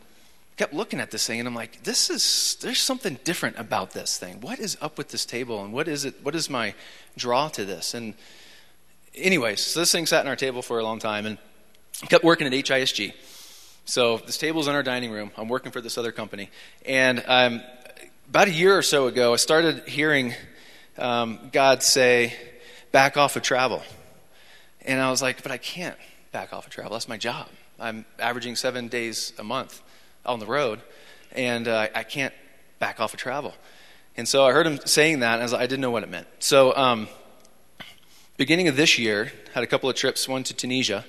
kept 0.58 0.74
looking 0.74 1.00
at 1.00 1.12
this 1.12 1.26
thing 1.26 1.40
and 1.40 1.48
I'm 1.48 1.56
like, 1.56 1.84
this 1.84 2.10
is, 2.10 2.58
there's 2.62 2.82
something 2.82 3.20
different 3.24 3.60
about 3.60 3.92
this 3.92 4.18
thing. 4.18 4.42
What 4.42 4.60
is 4.60 4.76
up 4.82 4.98
with 4.98 5.10
this 5.10 5.24
table 5.24 5.64
and 5.64 5.72
what 5.72 5.88
is 5.88 6.04
it, 6.04 6.16
what 6.24 6.36
is 6.36 6.50
my 6.50 6.74
draw 7.16 7.48
to 7.50 7.64
this? 7.64 7.94
And 7.94 8.16
anyways, 9.16 9.62
so 9.62 9.82
this 9.82 9.92
thing 9.92 10.08
sat 10.08 10.22
on 10.22 10.28
our 10.28 10.36
table 10.36 10.64
for 10.64 10.80
a 10.80 10.84
long 10.84 10.98
time 11.00 11.28
and 11.28 11.38
kept 12.10 12.24
working 12.24 12.48
at 12.48 12.54
HISG. 12.54 13.14
So 13.86 14.18
this 14.18 14.38
table's 14.38 14.68
in 14.68 14.76
our 14.76 14.84
dining 14.84 15.12
room. 15.12 15.32
I'm 15.38 15.48
working 15.48 15.72
for 15.72 15.80
this 15.80 15.98
other 15.98 16.12
company. 16.12 16.50
And 16.86 17.24
um, 17.28 17.62
about 18.28 18.48
a 18.48 18.52
year 18.52 18.76
or 18.76 18.82
so 18.82 19.08
ago, 19.08 19.34
I 19.34 19.38
started 19.38 19.88
hearing 19.88 20.34
um, 20.98 21.50
God 21.54 21.84
say, 21.84 22.34
back 22.92 23.16
off 23.16 23.36
of 23.36 23.44
travel. 23.44 23.84
And 24.86 25.00
I 25.00 25.12
was 25.12 25.22
like, 25.22 25.44
but 25.44 25.52
I 25.52 25.58
can't 25.58 25.96
back 26.32 26.52
off 26.52 26.66
of 26.66 26.72
travel. 26.72 26.94
That's 26.94 27.08
my 27.08 27.18
job. 27.18 27.48
I'm 27.80 28.06
averaging 28.18 28.56
seven 28.56 28.88
days 28.88 29.34
a 29.38 29.44
month 29.44 29.82
on 30.28 30.40
the 30.40 30.46
road, 30.46 30.82
and 31.32 31.68
uh, 31.68 31.88
I 31.94 32.04
can't 32.04 32.34
back 32.80 33.00
off 33.00 33.14
of 33.14 33.20
travel. 33.20 33.54
And 34.16 34.28
so 34.28 34.46
I 34.46 34.52
heard 34.52 34.68
him 34.68 34.80
saying 34.86 35.20
that, 35.20 35.40
and 35.40 35.54
I, 35.54 35.62
didn't 35.62 35.82
know 35.82 35.92
what 35.92 36.04
it 36.04 36.10
meant. 36.10 36.28
So, 36.40 36.76
um, 36.76 37.08
beginning 38.36 38.68
of 38.68 38.76
this 38.76 38.98
year, 38.98 39.32
had 39.54 39.64
a 39.64 39.68
couple 39.68 39.90
of 39.90 39.96
trips. 39.96 40.28
One 40.28 40.44
to 40.44 40.54
Tunisia, 40.54 41.06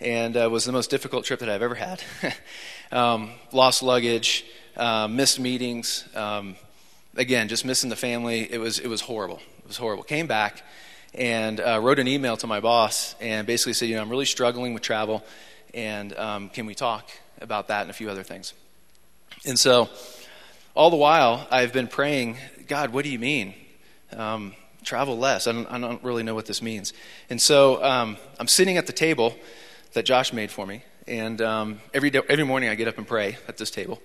and 0.00 0.36
uh, 0.36 0.48
was 0.50 0.64
the 0.64 0.72
most 0.72 0.90
difficult 0.90 1.24
trip 1.24 1.40
that 1.40 1.48
I've 1.48 1.62
ever 1.62 1.74
had. 1.74 2.02
um, 2.92 3.32
lost 3.52 3.82
luggage, 3.82 4.44
uh, 4.76 5.08
missed 5.08 5.40
meetings. 5.40 6.08
Um, 6.14 6.56
again, 7.16 7.48
just 7.48 7.64
missing 7.64 7.90
the 7.90 7.96
family. 7.96 8.50
It 8.52 8.58
was 8.58 8.78
it 8.78 8.88
was 8.88 9.00
horrible. 9.00 9.40
It 9.58 9.68
was 9.68 9.76
horrible. 9.76 10.04
Came 10.04 10.26
back 10.26 10.62
and 11.14 11.60
uh, 11.60 11.78
wrote 11.80 11.98
an 11.98 12.08
email 12.08 12.36
to 12.36 12.46
my 12.46 12.60
boss 12.60 13.14
and 13.20 13.46
basically 13.46 13.72
said, 13.72 13.88
you 13.88 13.96
know, 13.96 14.02
I'm 14.02 14.10
really 14.10 14.24
struggling 14.24 14.74
with 14.74 14.82
travel, 14.82 15.24
and 15.74 16.16
um, 16.16 16.48
can 16.48 16.66
we 16.66 16.74
talk? 16.74 17.10
about 17.40 17.68
that 17.68 17.82
and 17.82 17.90
a 17.90 17.94
few 17.94 18.10
other 18.10 18.22
things. 18.22 18.54
And 19.44 19.58
so, 19.58 19.88
all 20.74 20.90
the 20.90 20.96
while, 20.96 21.46
I've 21.50 21.72
been 21.72 21.86
praying, 21.86 22.36
God, 22.66 22.92
what 22.92 23.04
do 23.04 23.10
you 23.10 23.18
mean? 23.18 23.54
Um, 24.12 24.54
travel 24.82 25.16
less. 25.16 25.46
I 25.46 25.52
don't, 25.52 25.66
I 25.70 25.78
don't, 25.78 26.02
really 26.02 26.22
know 26.22 26.34
what 26.34 26.46
this 26.46 26.60
means. 26.60 26.92
And 27.30 27.40
so, 27.40 27.82
um, 27.84 28.16
I'm 28.40 28.48
sitting 28.48 28.76
at 28.76 28.86
the 28.86 28.92
table 28.92 29.36
that 29.92 30.04
Josh 30.04 30.32
made 30.32 30.50
for 30.50 30.66
me. 30.66 30.82
And 31.06 31.40
um, 31.40 31.80
every, 31.92 32.10
day, 32.10 32.20
every 32.28 32.44
morning, 32.44 32.70
I 32.70 32.74
get 32.74 32.88
up 32.88 32.98
and 32.98 33.06
pray 33.06 33.36
at 33.46 33.56
this 33.56 33.70
table. 33.70 34.02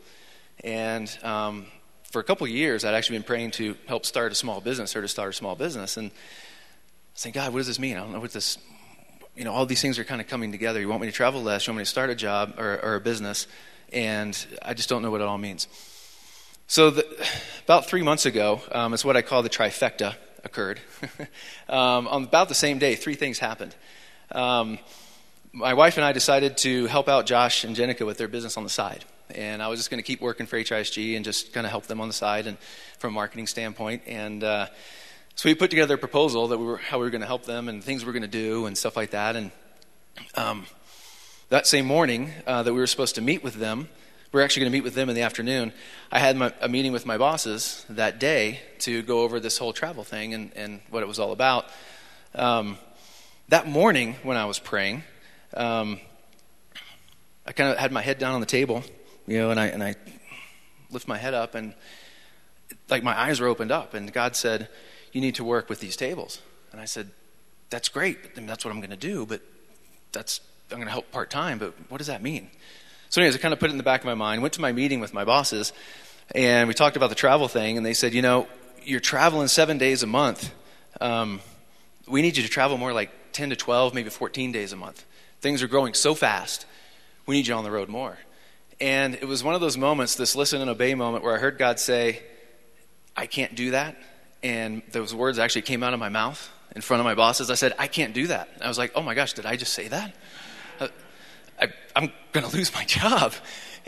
And 0.64 1.18
um, 1.24 1.66
for 2.12 2.20
a 2.20 2.24
couple 2.24 2.46
years, 2.48 2.84
I'd 2.84 2.94
actually 2.94 3.18
been 3.18 3.24
praying 3.24 3.52
to 3.52 3.76
help 3.88 4.06
start 4.06 4.32
a 4.32 4.36
small 4.36 4.62
business 4.62 4.96
or 4.96 5.02
to 5.02 5.08
start 5.08 5.30
a 5.30 5.34
small 5.34 5.56
business. 5.56 5.98
And 5.98 6.12
saying, 7.14 7.34
God, 7.34 7.52
what 7.54 7.60
does 7.60 7.68
this 7.68 7.80
mean? 7.80 7.98
I 7.98 8.02
don't 8.02 8.12
know 8.12 8.20
what 8.20 8.32
this 8.32 8.58
you 9.40 9.46
know, 9.46 9.54
all 9.54 9.66
these 9.66 9.82
things 9.82 9.98
are 9.98 10.04
kind 10.04 10.20
of 10.20 10.28
coming 10.28 10.52
together. 10.52 10.82
You 10.82 10.90
want 10.90 11.00
me 11.00 11.08
to 11.08 11.14
travel 11.14 11.42
less, 11.42 11.66
you 11.66 11.72
want 11.72 11.78
me 11.78 11.84
to 11.84 11.90
start 11.90 12.10
a 12.10 12.16
job 12.16 12.56
or, 12.58 12.78
or 12.84 12.96
a 12.96 13.00
business, 13.00 13.48
and 13.94 14.38
I 14.62 14.74
just 14.74 14.90
don't 14.90 15.02
know 15.02 15.12
what 15.12 15.22
it 15.22 15.28
all 15.28 15.38
means. 15.38 15.70
So, 16.68 16.90
the, 16.90 17.08
about 17.64 17.88
three 17.88 18.02
months 18.02 18.26
ago, 18.26 18.62
um, 18.74 18.94
it's 18.94 19.06
what 19.06 19.16
I 19.16 19.22
call 19.22 19.42
the 19.42 19.50
trifecta 19.50 20.16
occurred. 20.44 20.82
um, 21.70 22.10
on 22.10 22.26
about 22.26 22.50
the 22.50 22.54
same 22.54 22.80
day, 22.80 22.96
three 22.96 23.16
things 23.16 23.40
happened. 23.40 23.74
Um, 24.34 24.78
my 25.54 25.74
wife 25.74 25.96
and 25.96 26.04
I 26.04 26.12
decided 26.12 26.58
to 26.58 26.88
help 26.88 27.08
out 27.08 27.26
Josh 27.26 27.64
and 27.64 27.78
Jenica 27.78 28.06
with 28.06 28.18
their 28.18 28.28
business 28.28 28.58
on 28.58 28.66
the 28.66 28.70
side. 28.70 29.06
And 29.30 29.64
I 29.64 29.70
was 29.70 29.80
just 29.80 29.90
going 29.90 30.00
to 30.00 30.06
keep 30.06 30.20
working 30.20 30.48
for 30.48 30.58
HISG 30.58 31.16
and 31.16 31.24
just 31.24 31.54
kind 31.54 31.66
of 31.66 31.72
help 31.72 31.86
them 31.86 32.02
on 32.02 32.10
the 32.10 32.14
side 32.14 32.46
and 32.46 32.58
from 32.98 33.14
a 33.14 33.16
marketing 33.16 33.48
standpoint. 33.48 34.04
And 34.06 34.44
uh, 34.44 34.68
so 35.40 35.48
we 35.48 35.56
put 35.56 35.70
together 35.70 35.96
a 35.96 35.98
proposal 35.98 36.50
that 36.50 36.58
we 36.58 36.66
were 36.66 36.76
how 36.76 36.98
we 36.98 37.06
were 37.06 37.10
going 37.10 37.22
to 37.22 37.28
help 37.28 37.46
them 37.46 37.70
and 37.70 37.82
things 37.82 38.04
we 38.04 38.08
were 38.08 38.12
going 38.12 38.24
to 38.24 38.28
do 38.28 38.66
and 38.66 38.78
stuff 38.78 38.98
like 38.98 39.12
that. 39.12 39.38
And 39.38 39.52
um, 40.36 40.66
that 41.48 41.66
same 41.66 41.86
morning 41.86 42.34
uh, 42.46 42.64
that 42.64 42.74
we 42.74 42.80
were 42.82 42.88
supposed 42.88 43.16
to 43.16 43.22
meet 43.22 43.42
with 43.42 43.54
them, 43.54 43.88
we 44.34 44.42
are 44.42 44.44
actually 44.44 44.64
going 44.64 44.74
to 44.74 44.78
meet 44.78 44.84
with 44.84 44.96
them 44.96 45.08
in 45.08 45.16
the 45.16 45.22
afternoon. 45.22 45.72
I 46.12 46.20
had 46.20 46.36
my, 46.36 46.54
a 46.60 46.68
meeting 46.68 46.92
with 46.92 47.06
my 47.06 47.18
bosses 47.18 47.86
that 47.90 48.20
day 48.20 48.60
to 48.80 49.02
go 49.02 49.22
over 49.22 49.40
this 49.40 49.58
whole 49.58 49.72
travel 49.72 50.04
thing 50.04 50.34
and, 50.34 50.52
and 50.58 50.82
what 50.90 51.04
it 51.04 51.08
was 51.08 51.20
all 51.20 51.32
about. 51.32 51.68
Um, 52.36 52.78
that 53.48 53.66
morning, 53.66 54.18
when 54.24 54.36
I 54.36 54.44
was 54.44 54.60
praying, 54.60 55.04
um, 55.54 56.02
I 57.48 57.54
kind 57.54 57.70
of 57.72 57.78
had 57.78 57.94
my 57.94 58.02
head 58.02 58.20
down 58.20 58.34
on 58.34 58.42
the 58.42 58.46
table, 58.46 58.84
you 59.26 59.38
know, 59.38 59.52
and 59.52 59.60
I, 59.62 59.68
and 59.68 59.82
I 59.82 59.96
lift 60.92 61.08
my 61.08 61.18
head 61.18 61.34
up, 61.34 61.56
and 61.56 61.76
like 62.90 63.04
my 63.04 63.18
eyes 63.18 63.40
were 63.40 63.48
opened 63.48 63.72
up, 63.72 63.94
and 63.94 64.12
God 64.12 64.36
said, 64.36 64.68
You 65.12 65.22
need 65.22 65.36
to 65.36 65.44
work 65.44 65.70
with 65.70 65.80
these 65.80 65.96
tables. 65.96 66.42
And 66.72 66.80
I 66.80 66.86
said, 66.86 67.10
That's 67.70 67.90
great. 67.90 68.36
That's 68.36 68.66
what 68.66 68.72
I'm 68.72 68.80
going 68.80 68.90
to 68.92 68.98
do, 68.98 69.26
but 69.26 69.42
that's, 70.12 70.42
I'm 70.72 70.78
going 70.78 70.88
to 70.88 70.92
help 70.92 71.12
part 71.12 71.30
time, 71.30 71.60
but 71.60 71.74
what 71.90 71.98
does 71.98 72.08
that 72.08 72.22
mean? 72.22 72.50
So, 73.10 73.22
anyways, 73.22 73.36
I 73.36 73.40
kind 73.40 73.54
of 73.54 73.60
put 73.60 73.70
it 73.70 73.74
in 73.74 73.78
the 73.78 73.84
back 73.84 74.02
of 74.02 74.06
my 74.06 74.14
mind, 74.14 74.42
went 74.42 74.54
to 74.56 74.62
my 74.62 74.72
meeting 74.72 75.00
with 75.00 75.14
my 75.14 75.26
bosses, 75.26 75.74
and 76.36 76.68
we 76.68 76.74
talked 76.76 76.96
about 76.96 77.10
the 77.10 77.16
travel 77.16 77.48
thing, 77.48 77.78
and 77.78 77.86
they 77.86 77.94
said, 77.94 78.14
You 78.14 78.22
know, 78.22 78.48
you're 78.84 79.00
traveling 79.00 79.48
seven 79.48 79.78
days 79.78 80.04
a 80.04 80.08
month. 80.08 80.54
Um, 81.02 81.42
we 82.08 82.22
need 82.22 82.38
you 82.38 82.44
to 82.44 82.50
travel 82.50 82.78
more 82.78 82.94
like 82.94 83.12
10 83.34 83.52
to 83.52 83.56
12, 83.56 83.94
maybe 83.94 84.10
14 84.10 84.52
days 84.52 84.74
a 84.74 84.76
month. 84.76 85.06
Things 85.42 85.64
are 85.64 85.68
growing 85.68 85.94
so 85.94 86.16
fast. 86.16 86.66
We 87.26 87.36
need 87.36 87.48
you 87.48 87.54
on 87.54 87.64
the 87.64 87.72
road 87.72 87.90
more. 87.90 88.18
And 88.82 89.16
it 89.16 89.28
was 89.28 89.44
one 89.44 89.56
of 89.56 89.62
those 89.62 89.78
moments, 89.78 90.16
this 90.16 90.36
listen 90.36 90.62
and 90.62 90.70
obey 90.70 90.96
moment, 90.96 91.24
where 91.24 91.36
I 91.36 91.40
heard 91.40 91.58
God 91.58 91.80
say, 91.80 92.22
I 93.16 93.26
can't 93.26 93.56
do 93.56 93.72
that. 93.72 93.96
And 94.42 94.82
those 94.92 95.14
words 95.14 95.40
actually 95.40 95.64
came 95.64 95.84
out 95.84 95.94
of 95.94 96.00
my 96.00 96.10
mouth 96.10 96.50
in 96.76 96.82
front 96.82 97.02
of 97.02 97.06
my 97.06 97.16
bosses. 97.16 97.50
I 97.50 97.56
said, 97.56 97.74
I 97.78 97.88
can't 97.88 98.14
do 98.14 98.28
that. 98.28 98.50
I 98.62 98.68
was 98.68 98.78
like, 98.78 98.92
oh 98.96 99.02
my 99.02 99.14
gosh, 99.14 99.34
did 99.34 99.46
I 99.46 99.56
just 99.56 99.74
say 99.74 99.88
that? 99.90 100.16
Uh, 100.80 100.88
I, 101.60 101.70
am 101.96 102.12
going 102.32 102.50
to 102.50 102.56
lose 102.56 102.74
my 102.74 102.84
job. 102.86 103.34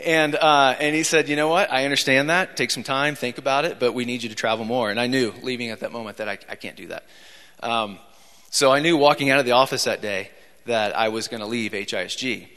And, 0.04 0.34
uh, 0.34 0.74
and 0.78 0.94
he 0.94 1.02
said, 1.04 1.28
you 1.28 1.36
know 1.36 1.48
what? 1.48 1.72
I 1.72 1.84
understand 1.84 2.30
that. 2.30 2.56
Take 2.56 2.70
some 2.70 2.82
time, 2.82 3.14
think 3.14 3.38
about 3.38 3.64
it, 3.64 3.78
but 3.78 3.92
we 3.92 4.04
need 4.04 4.22
you 4.22 4.28
to 4.28 4.34
travel 4.34 4.64
more. 4.64 4.90
And 4.90 4.98
I 4.98 5.06
knew, 5.06 5.32
leaving 5.42 5.70
at 5.70 5.80
that 5.80 5.92
moment, 5.92 6.16
that 6.18 6.28
I, 6.28 6.38
I 6.48 6.56
can't 6.56 6.76
do 6.76 6.88
that. 6.88 7.04
Um, 7.62 7.98
so 8.50 8.72
I 8.72 8.80
knew 8.80 8.96
walking 8.96 9.30
out 9.30 9.38
of 9.38 9.46
the 9.46 9.52
office 9.52 9.84
that 9.84 10.02
day 10.02 10.30
that 10.66 10.96
I 10.96 11.08
was 11.08 11.28
going 11.28 11.40
to 11.40 11.46
leave 11.46 11.72
HISG. 11.72 12.48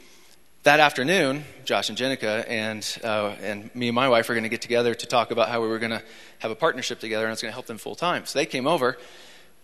That 0.66 0.80
afternoon, 0.80 1.44
Josh 1.64 1.90
and 1.90 1.96
Jenica 1.96 2.44
and, 2.48 2.98
uh, 3.04 3.36
and 3.40 3.72
me 3.72 3.86
and 3.86 3.94
my 3.94 4.08
wife 4.08 4.28
were 4.28 4.34
going 4.34 4.42
to 4.42 4.48
get 4.48 4.62
together 4.62 4.96
to 4.96 5.06
talk 5.06 5.30
about 5.30 5.48
how 5.48 5.62
we 5.62 5.68
were 5.68 5.78
going 5.78 5.92
to 5.92 6.02
have 6.40 6.50
a 6.50 6.56
partnership 6.56 6.98
together 6.98 7.24
and 7.24 7.32
it's 7.32 7.40
going 7.40 7.50
to 7.50 7.54
help 7.54 7.66
them 7.66 7.78
full 7.78 7.94
time. 7.94 8.26
So 8.26 8.36
they 8.36 8.46
came 8.46 8.66
over 8.66 8.98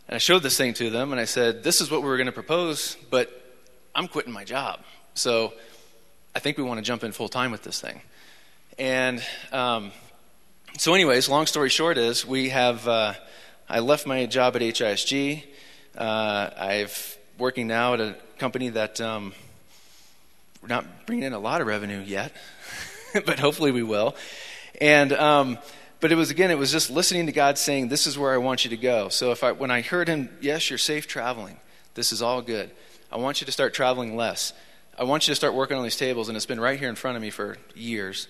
and 0.07 0.15
I 0.15 0.19
showed 0.19 0.45
this 0.45 0.57
thing 0.57 0.75
to 0.75 0.91
them 0.91 1.11
and 1.11 1.21
I 1.21 1.25
said, 1.25 1.65
This 1.65 1.81
is 1.81 1.91
what 1.91 2.03
we 2.03 2.09
were 2.09 2.17
going 2.17 2.27
to 2.29 2.33
propose, 2.33 2.97
but 3.11 3.29
I'm 3.97 4.07
quitting 4.07 4.33
my 4.33 4.45
job. 4.45 4.79
So 5.15 5.55
I 6.37 6.39
think 6.39 6.57
we 6.57 6.63
want 6.63 6.79
to 6.79 6.85
jump 6.85 7.03
in 7.03 7.11
full 7.11 7.29
time 7.29 7.51
with 7.51 7.65
this 7.65 7.81
thing. 7.81 8.01
And 8.79 9.25
um, 9.51 9.91
so, 10.79 10.95
anyways, 10.95 11.29
long 11.29 11.47
story 11.47 11.69
short 11.69 11.99
is 11.99 12.25
we 12.25 12.51
have, 12.51 12.87
uh, 12.87 13.15
I 13.69 13.81
left 13.81 14.07
my 14.07 14.27
job 14.27 14.55
at 14.55 14.63
HISG. 14.63 15.43
Uh, 15.99 16.51
I've 16.57 17.19
working 17.39 17.67
now 17.67 17.95
at 17.95 18.01
a 18.01 18.15
company 18.39 18.69
that 18.69 19.01
um, 19.01 19.35
we're 20.63 20.69
not 20.69 21.07
bringing 21.07 21.25
in 21.25 21.33
a 21.33 21.39
lot 21.39 21.61
of 21.61 21.67
revenue 21.67 22.01
yet, 22.01 22.33
but 23.13 23.41
hopefully 23.41 23.73
we 23.73 23.83
will. 23.83 24.15
And 24.81 25.13
um, 25.13 25.59
but 26.01 26.13
it 26.13 26.15
was 26.15 26.31
again, 26.31 26.51
it 26.51 26.59
was 26.59 26.71
just 26.73 26.91
listening 26.91 27.27
to 27.27 27.33
God 27.33 27.59
saying, 27.59 27.89
"This 27.89 28.07
is 28.07 28.17
where 28.17 28.33
I 28.33 28.39
want 28.39 28.65
you 28.65 28.71
to 28.71 28.77
go." 28.77 29.09
So 29.09 29.33
if 29.33 29.45
I, 29.45 29.53
when 29.53 29.71
I 29.71 29.83
heard 29.83 30.09
Him, 30.09 30.31
yes, 30.41 30.71
you're 30.71 30.79
safe 30.79 31.07
traveling. 31.07 31.59
This 31.95 32.13
is 32.13 32.23
all 32.23 32.41
good. 32.41 32.71
I 33.11 33.17
want 33.17 33.41
you 33.41 33.45
to 33.45 33.53
start 33.53 33.75
traveling 33.75 34.17
less. 34.17 34.53
I 34.99 35.05
want 35.05 35.27
you 35.27 35.33
to 35.33 35.37
start 35.37 35.55
working 35.55 35.77
on 35.77 35.83
these 35.83 35.97
tables, 35.97 36.29
and 36.29 36.37
it's 36.37 36.47
been 36.47 36.61
right 36.61 36.79
here 36.79 36.89
in 36.89 36.95
front 36.95 37.17
of 37.17 37.23
me 37.23 37.31
for 37.31 37.57
years. 37.75 38.29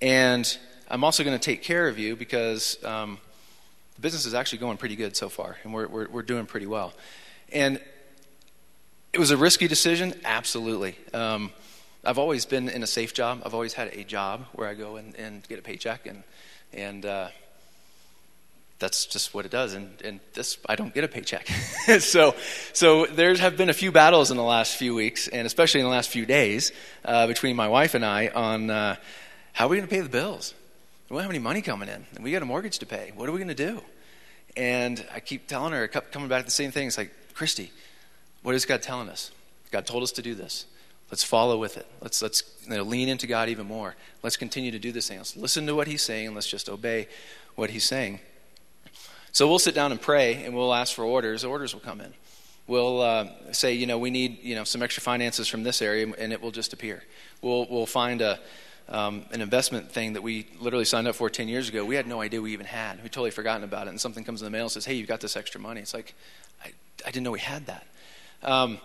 And 0.00 0.58
I'm 0.90 1.04
also 1.04 1.24
going 1.24 1.38
to 1.38 1.44
take 1.44 1.62
care 1.62 1.88
of 1.88 1.98
you 1.98 2.16
because 2.16 2.82
um, 2.84 3.18
the 3.96 4.00
business 4.00 4.26
is 4.26 4.34
actually 4.34 4.58
going 4.58 4.76
pretty 4.76 4.96
good 4.96 5.16
so 5.16 5.28
far, 5.28 5.56
and 5.62 5.72
we're, 5.72 5.86
we're, 5.88 6.08
we're 6.08 6.22
doing 6.22 6.46
pretty 6.46 6.66
well. 6.66 6.92
And 7.52 7.80
it 9.16 9.18
was 9.18 9.30
a 9.30 9.36
risky 9.38 9.66
decision, 9.66 10.12
absolutely. 10.26 10.94
Um, 11.14 11.50
I've 12.04 12.18
always 12.18 12.44
been 12.44 12.68
in 12.68 12.82
a 12.82 12.86
safe 12.86 13.14
job. 13.14 13.40
I've 13.46 13.54
always 13.54 13.72
had 13.72 13.88
a 13.94 14.04
job 14.04 14.44
where 14.52 14.68
I 14.68 14.74
go 14.74 14.96
and, 14.96 15.14
and 15.16 15.42
get 15.48 15.58
a 15.58 15.62
paycheck, 15.62 16.06
and 16.06 16.22
and 16.74 17.06
uh, 17.06 17.28
that's 18.78 19.06
just 19.06 19.32
what 19.32 19.46
it 19.46 19.50
does. 19.50 19.72
And 19.72 19.88
and 20.02 20.20
this, 20.34 20.58
I 20.68 20.76
don't 20.76 20.92
get 20.92 21.02
a 21.02 21.08
paycheck. 21.08 21.48
so 22.00 22.34
so 22.74 23.06
there 23.06 23.34
have 23.36 23.56
been 23.56 23.70
a 23.70 23.72
few 23.72 23.90
battles 23.90 24.30
in 24.30 24.36
the 24.36 24.42
last 24.42 24.76
few 24.76 24.94
weeks, 24.94 25.28
and 25.28 25.46
especially 25.46 25.80
in 25.80 25.86
the 25.86 25.92
last 25.92 26.10
few 26.10 26.26
days, 26.26 26.72
uh, 27.02 27.26
between 27.26 27.56
my 27.56 27.68
wife 27.68 27.94
and 27.94 28.04
I 28.04 28.28
on 28.28 28.68
uh, 28.68 28.96
how 29.54 29.64
are 29.64 29.68
we 29.68 29.78
going 29.78 29.88
to 29.88 29.94
pay 29.94 30.02
the 30.02 30.10
bills. 30.10 30.52
We 31.08 31.14
don't 31.14 31.22
have 31.22 31.30
any 31.30 31.38
money 31.38 31.62
coming 31.62 31.88
in, 31.88 32.04
and 32.16 32.22
we 32.22 32.32
got 32.32 32.42
a 32.42 32.44
mortgage 32.44 32.80
to 32.80 32.86
pay. 32.86 33.12
What 33.14 33.30
are 33.30 33.32
we 33.32 33.38
going 33.38 33.48
to 33.48 33.54
do? 33.54 33.80
And 34.58 35.02
I 35.14 35.20
keep 35.20 35.46
telling 35.46 35.72
her, 35.72 35.88
coming 35.88 36.28
back 36.28 36.42
to 36.42 36.44
the 36.44 36.50
same 36.50 36.70
thing. 36.70 36.88
It's 36.88 36.98
like, 36.98 37.12
Christy, 37.32 37.70
what 38.46 38.54
is 38.54 38.64
God 38.64 38.80
telling 38.80 39.08
us? 39.08 39.32
God 39.72 39.86
told 39.86 40.04
us 40.04 40.12
to 40.12 40.22
do 40.22 40.32
this. 40.32 40.66
Let's 41.10 41.24
follow 41.24 41.58
with 41.58 41.76
it. 41.76 41.84
Let's, 42.00 42.22
let's 42.22 42.44
you 42.62 42.76
know, 42.76 42.84
lean 42.84 43.08
into 43.08 43.26
God 43.26 43.48
even 43.48 43.66
more. 43.66 43.96
Let's 44.22 44.36
continue 44.36 44.70
to 44.70 44.78
do 44.78 44.92
this 44.92 45.08
thing. 45.08 45.18
Let's 45.18 45.36
listen 45.36 45.66
to 45.66 45.74
what 45.74 45.88
He's 45.88 46.02
saying 46.02 46.26
and 46.26 46.34
let's 46.36 46.46
just 46.46 46.68
obey 46.68 47.08
what 47.56 47.70
He's 47.70 47.82
saying. 47.82 48.20
So 49.32 49.48
we'll 49.48 49.58
sit 49.58 49.74
down 49.74 49.90
and 49.90 50.00
pray 50.00 50.44
and 50.44 50.54
we'll 50.54 50.72
ask 50.72 50.94
for 50.94 51.02
orders. 51.02 51.44
Orders 51.44 51.74
will 51.74 51.80
come 51.80 52.00
in. 52.00 52.14
We'll 52.68 53.00
uh, 53.00 53.30
say, 53.50 53.72
you 53.74 53.84
know, 53.84 53.98
we 53.98 54.10
need 54.10 54.38
you 54.44 54.54
know 54.54 54.62
some 54.62 54.80
extra 54.80 55.02
finances 55.02 55.48
from 55.48 55.64
this 55.64 55.82
area, 55.82 56.06
and 56.16 56.32
it 56.32 56.40
will 56.40 56.52
just 56.52 56.72
appear. 56.72 57.02
We'll 57.42 57.66
we'll 57.68 57.84
find 57.84 58.22
a 58.22 58.38
um, 58.88 59.24
an 59.32 59.40
investment 59.40 59.90
thing 59.90 60.12
that 60.12 60.22
we 60.22 60.46
literally 60.60 60.84
signed 60.84 61.08
up 61.08 61.16
for 61.16 61.28
10 61.28 61.48
years 61.48 61.68
ago. 61.68 61.84
We 61.84 61.96
had 61.96 62.06
no 62.06 62.20
idea 62.20 62.40
we 62.40 62.52
even 62.52 62.66
had. 62.66 63.02
We 63.02 63.08
totally 63.08 63.32
forgotten 63.32 63.64
about 63.64 63.88
it. 63.88 63.90
And 63.90 64.00
something 64.00 64.22
comes 64.22 64.40
in 64.40 64.44
the 64.44 64.52
mail 64.52 64.66
and 64.66 64.70
says, 64.70 64.84
hey, 64.84 64.94
you've 64.94 65.08
got 65.08 65.20
this 65.20 65.36
extra 65.36 65.60
money. 65.60 65.80
It's 65.80 65.92
like, 65.92 66.14
I, 66.64 66.68
I 67.04 67.10
didn't 67.10 67.24
know 67.24 67.32
we 67.32 67.40
had 67.40 67.66
that. 67.66 67.84
Um, 68.46 68.78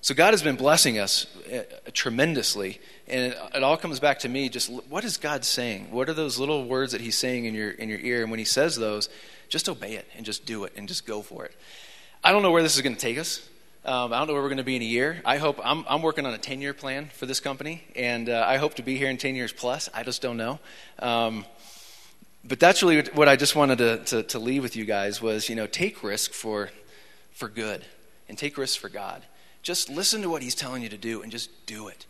so 0.00 0.14
God 0.14 0.32
has 0.32 0.42
been 0.42 0.56
blessing 0.56 0.98
us 0.98 1.26
uh, 1.52 1.64
tremendously. 1.92 2.80
And 3.08 3.32
it, 3.32 3.38
it 3.56 3.62
all 3.62 3.76
comes 3.76 3.98
back 3.98 4.20
to 4.20 4.28
me 4.28 4.48
just 4.48 4.70
what 4.88 5.04
is 5.04 5.16
God 5.16 5.44
saying? 5.44 5.90
What 5.90 6.08
are 6.08 6.14
those 6.14 6.38
little 6.38 6.64
words 6.66 6.92
that 6.92 7.00
He's 7.00 7.16
saying 7.16 7.44
in 7.44 7.54
your, 7.54 7.70
in 7.70 7.88
your 7.88 7.98
ear? 7.98 8.22
And 8.22 8.30
when 8.30 8.38
He 8.38 8.44
says 8.44 8.76
those, 8.76 9.08
just 9.48 9.68
obey 9.68 9.94
it 9.94 10.06
and 10.16 10.24
just 10.24 10.46
do 10.46 10.64
it 10.64 10.72
and 10.76 10.86
just 10.86 11.04
go 11.04 11.20
for 11.20 11.44
it. 11.44 11.54
I 12.22 12.32
don't 12.32 12.42
know 12.42 12.52
where 12.52 12.62
this 12.62 12.76
is 12.76 12.82
going 12.82 12.94
to 12.94 13.00
take 13.00 13.18
us. 13.18 13.46
Um, 13.84 14.12
I 14.12 14.18
don't 14.18 14.28
know 14.28 14.34
where 14.34 14.42
we're 14.42 14.48
going 14.48 14.58
to 14.58 14.64
be 14.64 14.76
in 14.76 14.82
a 14.82 14.86
year. 14.86 15.20
I 15.24 15.38
hope 15.38 15.58
I'm, 15.64 15.84
I'm 15.88 16.02
working 16.02 16.26
on 16.26 16.34
a 16.34 16.38
10 16.38 16.60
year 16.60 16.74
plan 16.74 17.06
for 17.14 17.26
this 17.26 17.40
company, 17.40 17.84
and 17.96 18.28
uh, 18.28 18.44
I 18.46 18.56
hope 18.56 18.74
to 18.74 18.82
be 18.82 18.98
here 18.98 19.08
in 19.08 19.16
10 19.16 19.34
years 19.34 19.52
plus. 19.52 19.88
I 19.94 20.02
just 20.02 20.20
don't 20.20 20.36
know. 20.36 20.58
Um, 20.98 21.44
but 22.44 22.60
that's 22.60 22.82
really 22.82 23.02
what 23.14 23.28
I 23.28 23.36
just 23.36 23.56
wanted 23.56 23.78
to, 23.78 23.98
to, 24.04 24.22
to, 24.24 24.38
leave 24.38 24.62
with 24.62 24.76
you 24.76 24.84
guys 24.84 25.20
was, 25.20 25.48
you 25.48 25.56
know, 25.56 25.66
take 25.66 26.02
risk 26.02 26.32
for, 26.32 26.70
for 27.32 27.48
good 27.48 27.84
and 28.28 28.36
take 28.36 28.58
risks 28.58 28.76
for 28.76 28.88
God. 28.88 29.22
Just 29.62 29.88
listen 29.88 30.22
to 30.22 30.30
what 30.30 30.42
He's 30.42 30.54
telling 30.54 30.82
you 30.82 30.88
to 30.88 30.98
do 30.98 31.22
and 31.22 31.32
just 31.32 31.50
do 31.66 31.88
it. 31.88 32.06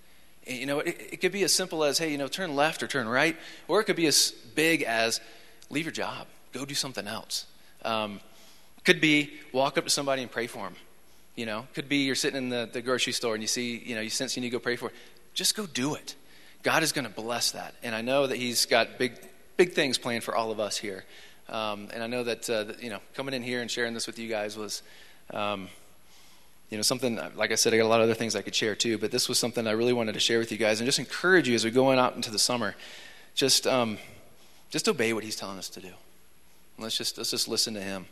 You 0.46 0.66
know, 0.66 0.80
it, 0.80 0.96
it 1.12 1.20
could 1.20 1.32
be 1.32 1.42
as 1.42 1.52
simple 1.52 1.84
as, 1.84 1.98
hey, 1.98 2.10
you 2.10 2.18
know, 2.18 2.28
turn 2.28 2.56
left 2.56 2.82
or 2.82 2.86
turn 2.86 3.08
right, 3.08 3.36
or 3.66 3.80
it 3.80 3.84
could 3.84 3.96
be 3.96 4.06
as 4.06 4.32
big 4.54 4.82
as 4.82 5.20
leave 5.70 5.84
your 5.84 5.92
job, 5.92 6.26
go 6.52 6.64
do 6.64 6.74
something 6.74 7.06
else. 7.06 7.46
Um, 7.84 8.20
could 8.84 9.00
be 9.00 9.32
walk 9.52 9.76
up 9.76 9.84
to 9.84 9.90
somebody 9.90 10.22
and 10.22 10.30
pray 10.30 10.46
for 10.46 10.64
them 10.64 10.76
you 11.38 11.46
know, 11.46 11.68
could 11.72 11.88
be 11.88 11.98
you're 11.98 12.16
sitting 12.16 12.36
in 12.36 12.48
the, 12.48 12.68
the 12.70 12.82
grocery 12.82 13.12
store 13.12 13.34
and 13.34 13.42
you 13.42 13.46
see, 13.46 13.78
you 13.86 13.94
know, 13.94 14.00
you 14.00 14.10
sense 14.10 14.36
you 14.36 14.40
need 14.40 14.48
to 14.48 14.56
go 14.56 14.58
pray 14.58 14.74
for 14.74 14.88
it. 14.88 14.94
Just 15.34 15.54
go 15.54 15.66
do 15.66 15.94
it. 15.94 16.16
God 16.64 16.82
is 16.82 16.90
going 16.90 17.04
to 17.04 17.12
bless 17.12 17.52
that. 17.52 17.76
And 17.84 17.94
I 17.94 18.02
know 18.02 18.26
that 18.26 18.36
He's 18.36 18.66
got 18.66 18.98
big, 18.98 19.12
big 19.56 19.72
things 19.72 19.98
planned 19.98 20.24
for 20.24 20.34
all 20.34 20.50
of 20.50 20.58
us 20.58 20.76
here. 20.76 21.04
Um, 21.48 21.90
and 21.94 22.02
I 22.02 22.08
know 22.08 22.24
that, 22.24 22.50
uh, 22.50 22.64
that, 22.64 22.82
you 22.82 22.90
know, 22.90 22.98
coming 23.14 23.34
in 23.34 23.44
here 23.44 23.60
and 23.60 23.70
sharing 23.70 23.94
this 23.94 24.08
with 24.08 24.18
you 24.18 24.28
guys 24.28 24.56
was, 24.56 24.82
um, 25.32 25.68
you 26.70 26.76
know, 26.76 26.82
something, 26.82 27.18
like 27.34 27.50
I 27.50 27.54
said, 27.54 27.72
I 27.72 27.78
got 27.78 27.84
a 27.84 27.88
lot 27.88 28.00
of 28.00 28.04
other 28.04 28.14
things 28.14 28.36
I 28.36 28.42
could 28.42 28.54
share 28.54 28.74
too, 28.74 28.98
but 28.98 29.10
this 29.10 29.28
was 29.28 29.38
something 29.38 29.66
I 29.66 29.70
really 29.70 29.92
wanted 29.94 30.12
to 30.12 30.20
share 30.20 30.38
with 30.38 30.52
you 30.52 30.58
guys 30.58 30.80
and 30.80 30.86
just 30.86 30.98
encourage 30.98 31.48
you 31.48 31.54
as 31.54 31.64
we're 31.64 31.70
going 31.70 31.98
out 31.98 32.14
into 32.14 32.30
the 32.30 32.38
summer. 32.38 32.74
Just, 33.34 33.66
um, 33.66 33.98
just 34.70 34.88
obey 34.88 35.12
what 35.12 35.24
He's 35.24 35.36
telling 35.36 35.58
us 35.58 35.68
to 35.70 35.80
do. 35.80 35.92
Let's 36.78 36.96
just, 36.96 37.16
let's 37.16 37.30
just 37.30 37.48
listen 37.48 37.74
to 37.74 37.80
Him 37.80 38.06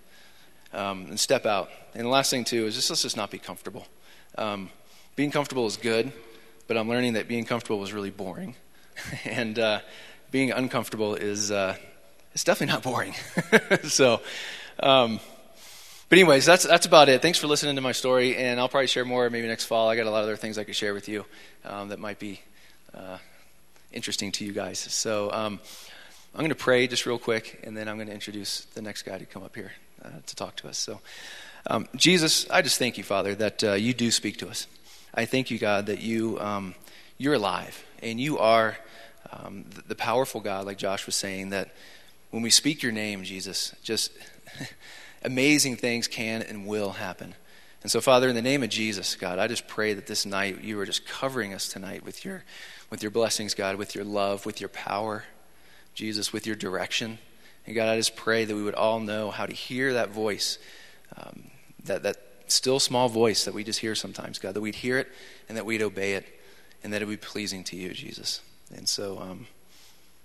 um, 0.73 1.07
and 1.09 1.21
step 1.21 1.45
out. 1.45 1.71
And 1.95 2.05
the 2.05 2.09
last 2.09 2.31
thing, 2.31 2.45
too, 2.45 2.67
is 2.67 2.75
just 2.75 2.89
let's 2.89 3.03
just 3.03 3.17
not 3.17 3.31
be 3.31 3.39
comfortable. 3.39 3.87
Um, 4.39 4.71
being 5.17 5.31
comfortable 5.31 5.67
is 5.67 5.77
good, 5.77 6.13
but 6.67 6.77
I'm 6.77 6.89
learning 6.89 7.15
that 7.15 7.29
being 7.29 7.45
comfortable 7.45 7.83
is 7.83 7.93
really 7.93 8.11
boring. 8.11 8.55
and 9.25 9.59
uh, 9.59 9.81
being 10.31 10.51
uncomfortable 10.51 11.15
is 11.15 11.51
uh, 11.51 11.77
it's 12.33 12.45
definitely 12.45 12.73
not 12.75 12.83
boring. 12.83 13.15
so, 13.85 14.21
um, 14.81 15.21
but 16.09 16.19
anyways, 16.19 16.45
that's 16.45 16.65
that's 16.65 16.87
about 16.87 17.09
it. 17.09 17.23
Thanks 17.23 17.39
for 17.39 17.47
listening 17.47 17.77
to 17.77 17.83
my 17.83 17.93
story, 17.93 18.37
and 18.37 18.61
I'll 18.61 18.69
probably 18.69 18.87
share 18.87 19.05
more 19.05 19.29
maybe 19.29 19.47
next 19.49 19.65
fall. 19.65 19.89
I 19.89 19.97
got 19.97 20.07
a 20.07 20.11
lot 20.11 20.19
of 20.19 20.25
other 20.25 20.37
things 20.37 20.59
I 20.59 20.65
could 20.65 20.77
share 20.77 20.95
with 20.95 21.09
you 21.09 21.25
um, 21.65 21.89
that 21.89 21.99
might 21.99 22.19
be 22.19 22.41
uh, 22.95 23.19
interesting 23.93 24.33
to 24.33 24.45
you 24.45 24.53
guys. 24.53 24.79
So 24.79 25.33
um, 25.33 25.61
I'm 26.35 26.41
going 26.41 26.51
to 26.51 26.55
pray 26.55 26.87
just 26.87 27.07
real 27.07 27.19
quick, 27.19 27.61
and 27.65 27.77
then 27.77 27.89
I'm 27.89 27.97
going 27.97 28.09
to 28.09 28.15
introduce 28.15 28.67
the 28.75 28.83
next 28.83 29.03
guy 29.03 29.19
to 29.19 29.27
come 29.27 29.43
up 29.43 29.55
here 29.57 29.73
uh, 30.05 30.11
to 30.27 30.37
talk 30.37 30.57
to 30.57 30.69
us. 30.69 30.79
So, 30.79 31.01
um, 31.67 31.89
Jesus, 31.97 32.49
I 32.51 32.63
just 32.63 32.79
thank 32.79 32.99
you, 32.99 33.05
Father, 33.05 33.35
that 33.35 33.65
uh, 33.65 33.73
you 33.73 33.93
do 33.93 34.11
speak 34.11 34.37
to 34.39 34.49
us. 34.49 34.67
I 35.15 35.25
thank 35.25 35.51
you, 35.51 35.59
God, 35.59 35.87
that 35.87 36.01
you 36.01 36.39
um, 36.39 36.75
you're 37.19 37.35
alive 37.35 37.85
and 38.03 38.21
you 38.21 38.39
are 38.39 38.77
um, 39.33 39.65
the, 39.75 39.83
the 39.89 39.95
powerful 39.95 40.41
God, 40.41 40.67
like 40.67 40.79
Josh 40.79 41.07
was 41.07 41.17
saying, 41.17 41.51
that 41.51 41.71
when 42.31 42.43
we 42.43 42.51
speak 42.51 42.83
your 42.83 42.93
name, 42.93 43.25
Jesus, 43.25 43.75
just 43.83 44.13
amazing 45.23 45.77
things 45.77 46.09
can 46.09 46.43
and 46.43 46.67
will 46.67 46.93
happen. 46.93 47.35
And 47.83 47.91
so, 47.91 48.01
Father, 48.01 48.29
in 48.29 48.35
the 48.35 48.43
name 48.43 48.63
of 48.63 48.69
Jesus, 48.69 49.15
God, 49.15 49.39
I 49.39 49.47
just 49.47 49.69
pray 49.69 49.95
that 49.95 50.07
this 50.07 50.27
night 50.27 50.63
you 50.63 50.79
are 50.81 50.87
just 50.87 51.07
covering 51.07 51.55
us 51.55 51.69
tonight 51.69 52.05
with 52.05 52.25
your, 52.25 52.43
with 52.91 53.03
your 53.03 53.11
blessings, 53.11 53.55
God, 53.55 53.77
with 53.77 53.95
your 53.95 54.05
love, 54.05 54.45
with 54.45 54.61
your 54.61 54.69
power, 54.69 55.25
Jesus, 55.95 56.33
with 56.33 56.47
your 56.47 56.57
direction. 56.57 57.19
And 57.67 57.75
God, 57.75 57.89
I 57.89 57.97
just 57.97 58.17
pray 58.17 58.45
that 58.45 58.55
we 58.55 58.63
would 58.63 58.75
all 58.75 59.01
know 59.01 59.31
how 59.31 59.47
to 59.47 59.53
hear 59.53 59.93
that 59.93 60.11
voice, 60.11 60.59
um, 61.17 61.45
that, 61.85 62.03
that 62.03 62.17
still 62.49 62.81
small 62.81 63.09
voice 63.09 63.45
that 63.45 63.55
we 63.55 63.65
just 63.65 63.81
hear 63.81 63.95
sometimes, 63.95 64.39
God, 64.39 64.55
that 64.55 64.61
we'd 64.61 64.77
hear 64.77 64.99
it 64.99 65.09
and 65.49 65.57
that 65.57 65.67
we'd 65.67 65.83
obey 65.83 66.15
it 66.15 66.27
and 66.83 66.93
that 66.93 67.03
it 67.03 67.05
would 67.07 67.21
be 67.21 67.27
pleasing 67.27 67.65
to 67.65 67.77
you, 67.77 67.93
Jesus. 67.93 68.41
And 68.75 68.89
so, 68.89 69.19
um, 69.19 69.47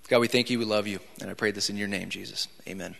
God, 0.08 0.18
we 0.18 0.28
thank 0.28 0.50
you, 0.50 0.58
we 0.58 0.64
love 0.64 0.86
you, 0.86 1.00
and 1.20 1.30
I 1.30 1.34
pray 1.34 1.50
this 1.50 1.70
in 1.70 1.76
your 1.76 1.88
name, 1.88 2.08
Jesus. 2.08 2.48
Amen. 2.68 2.96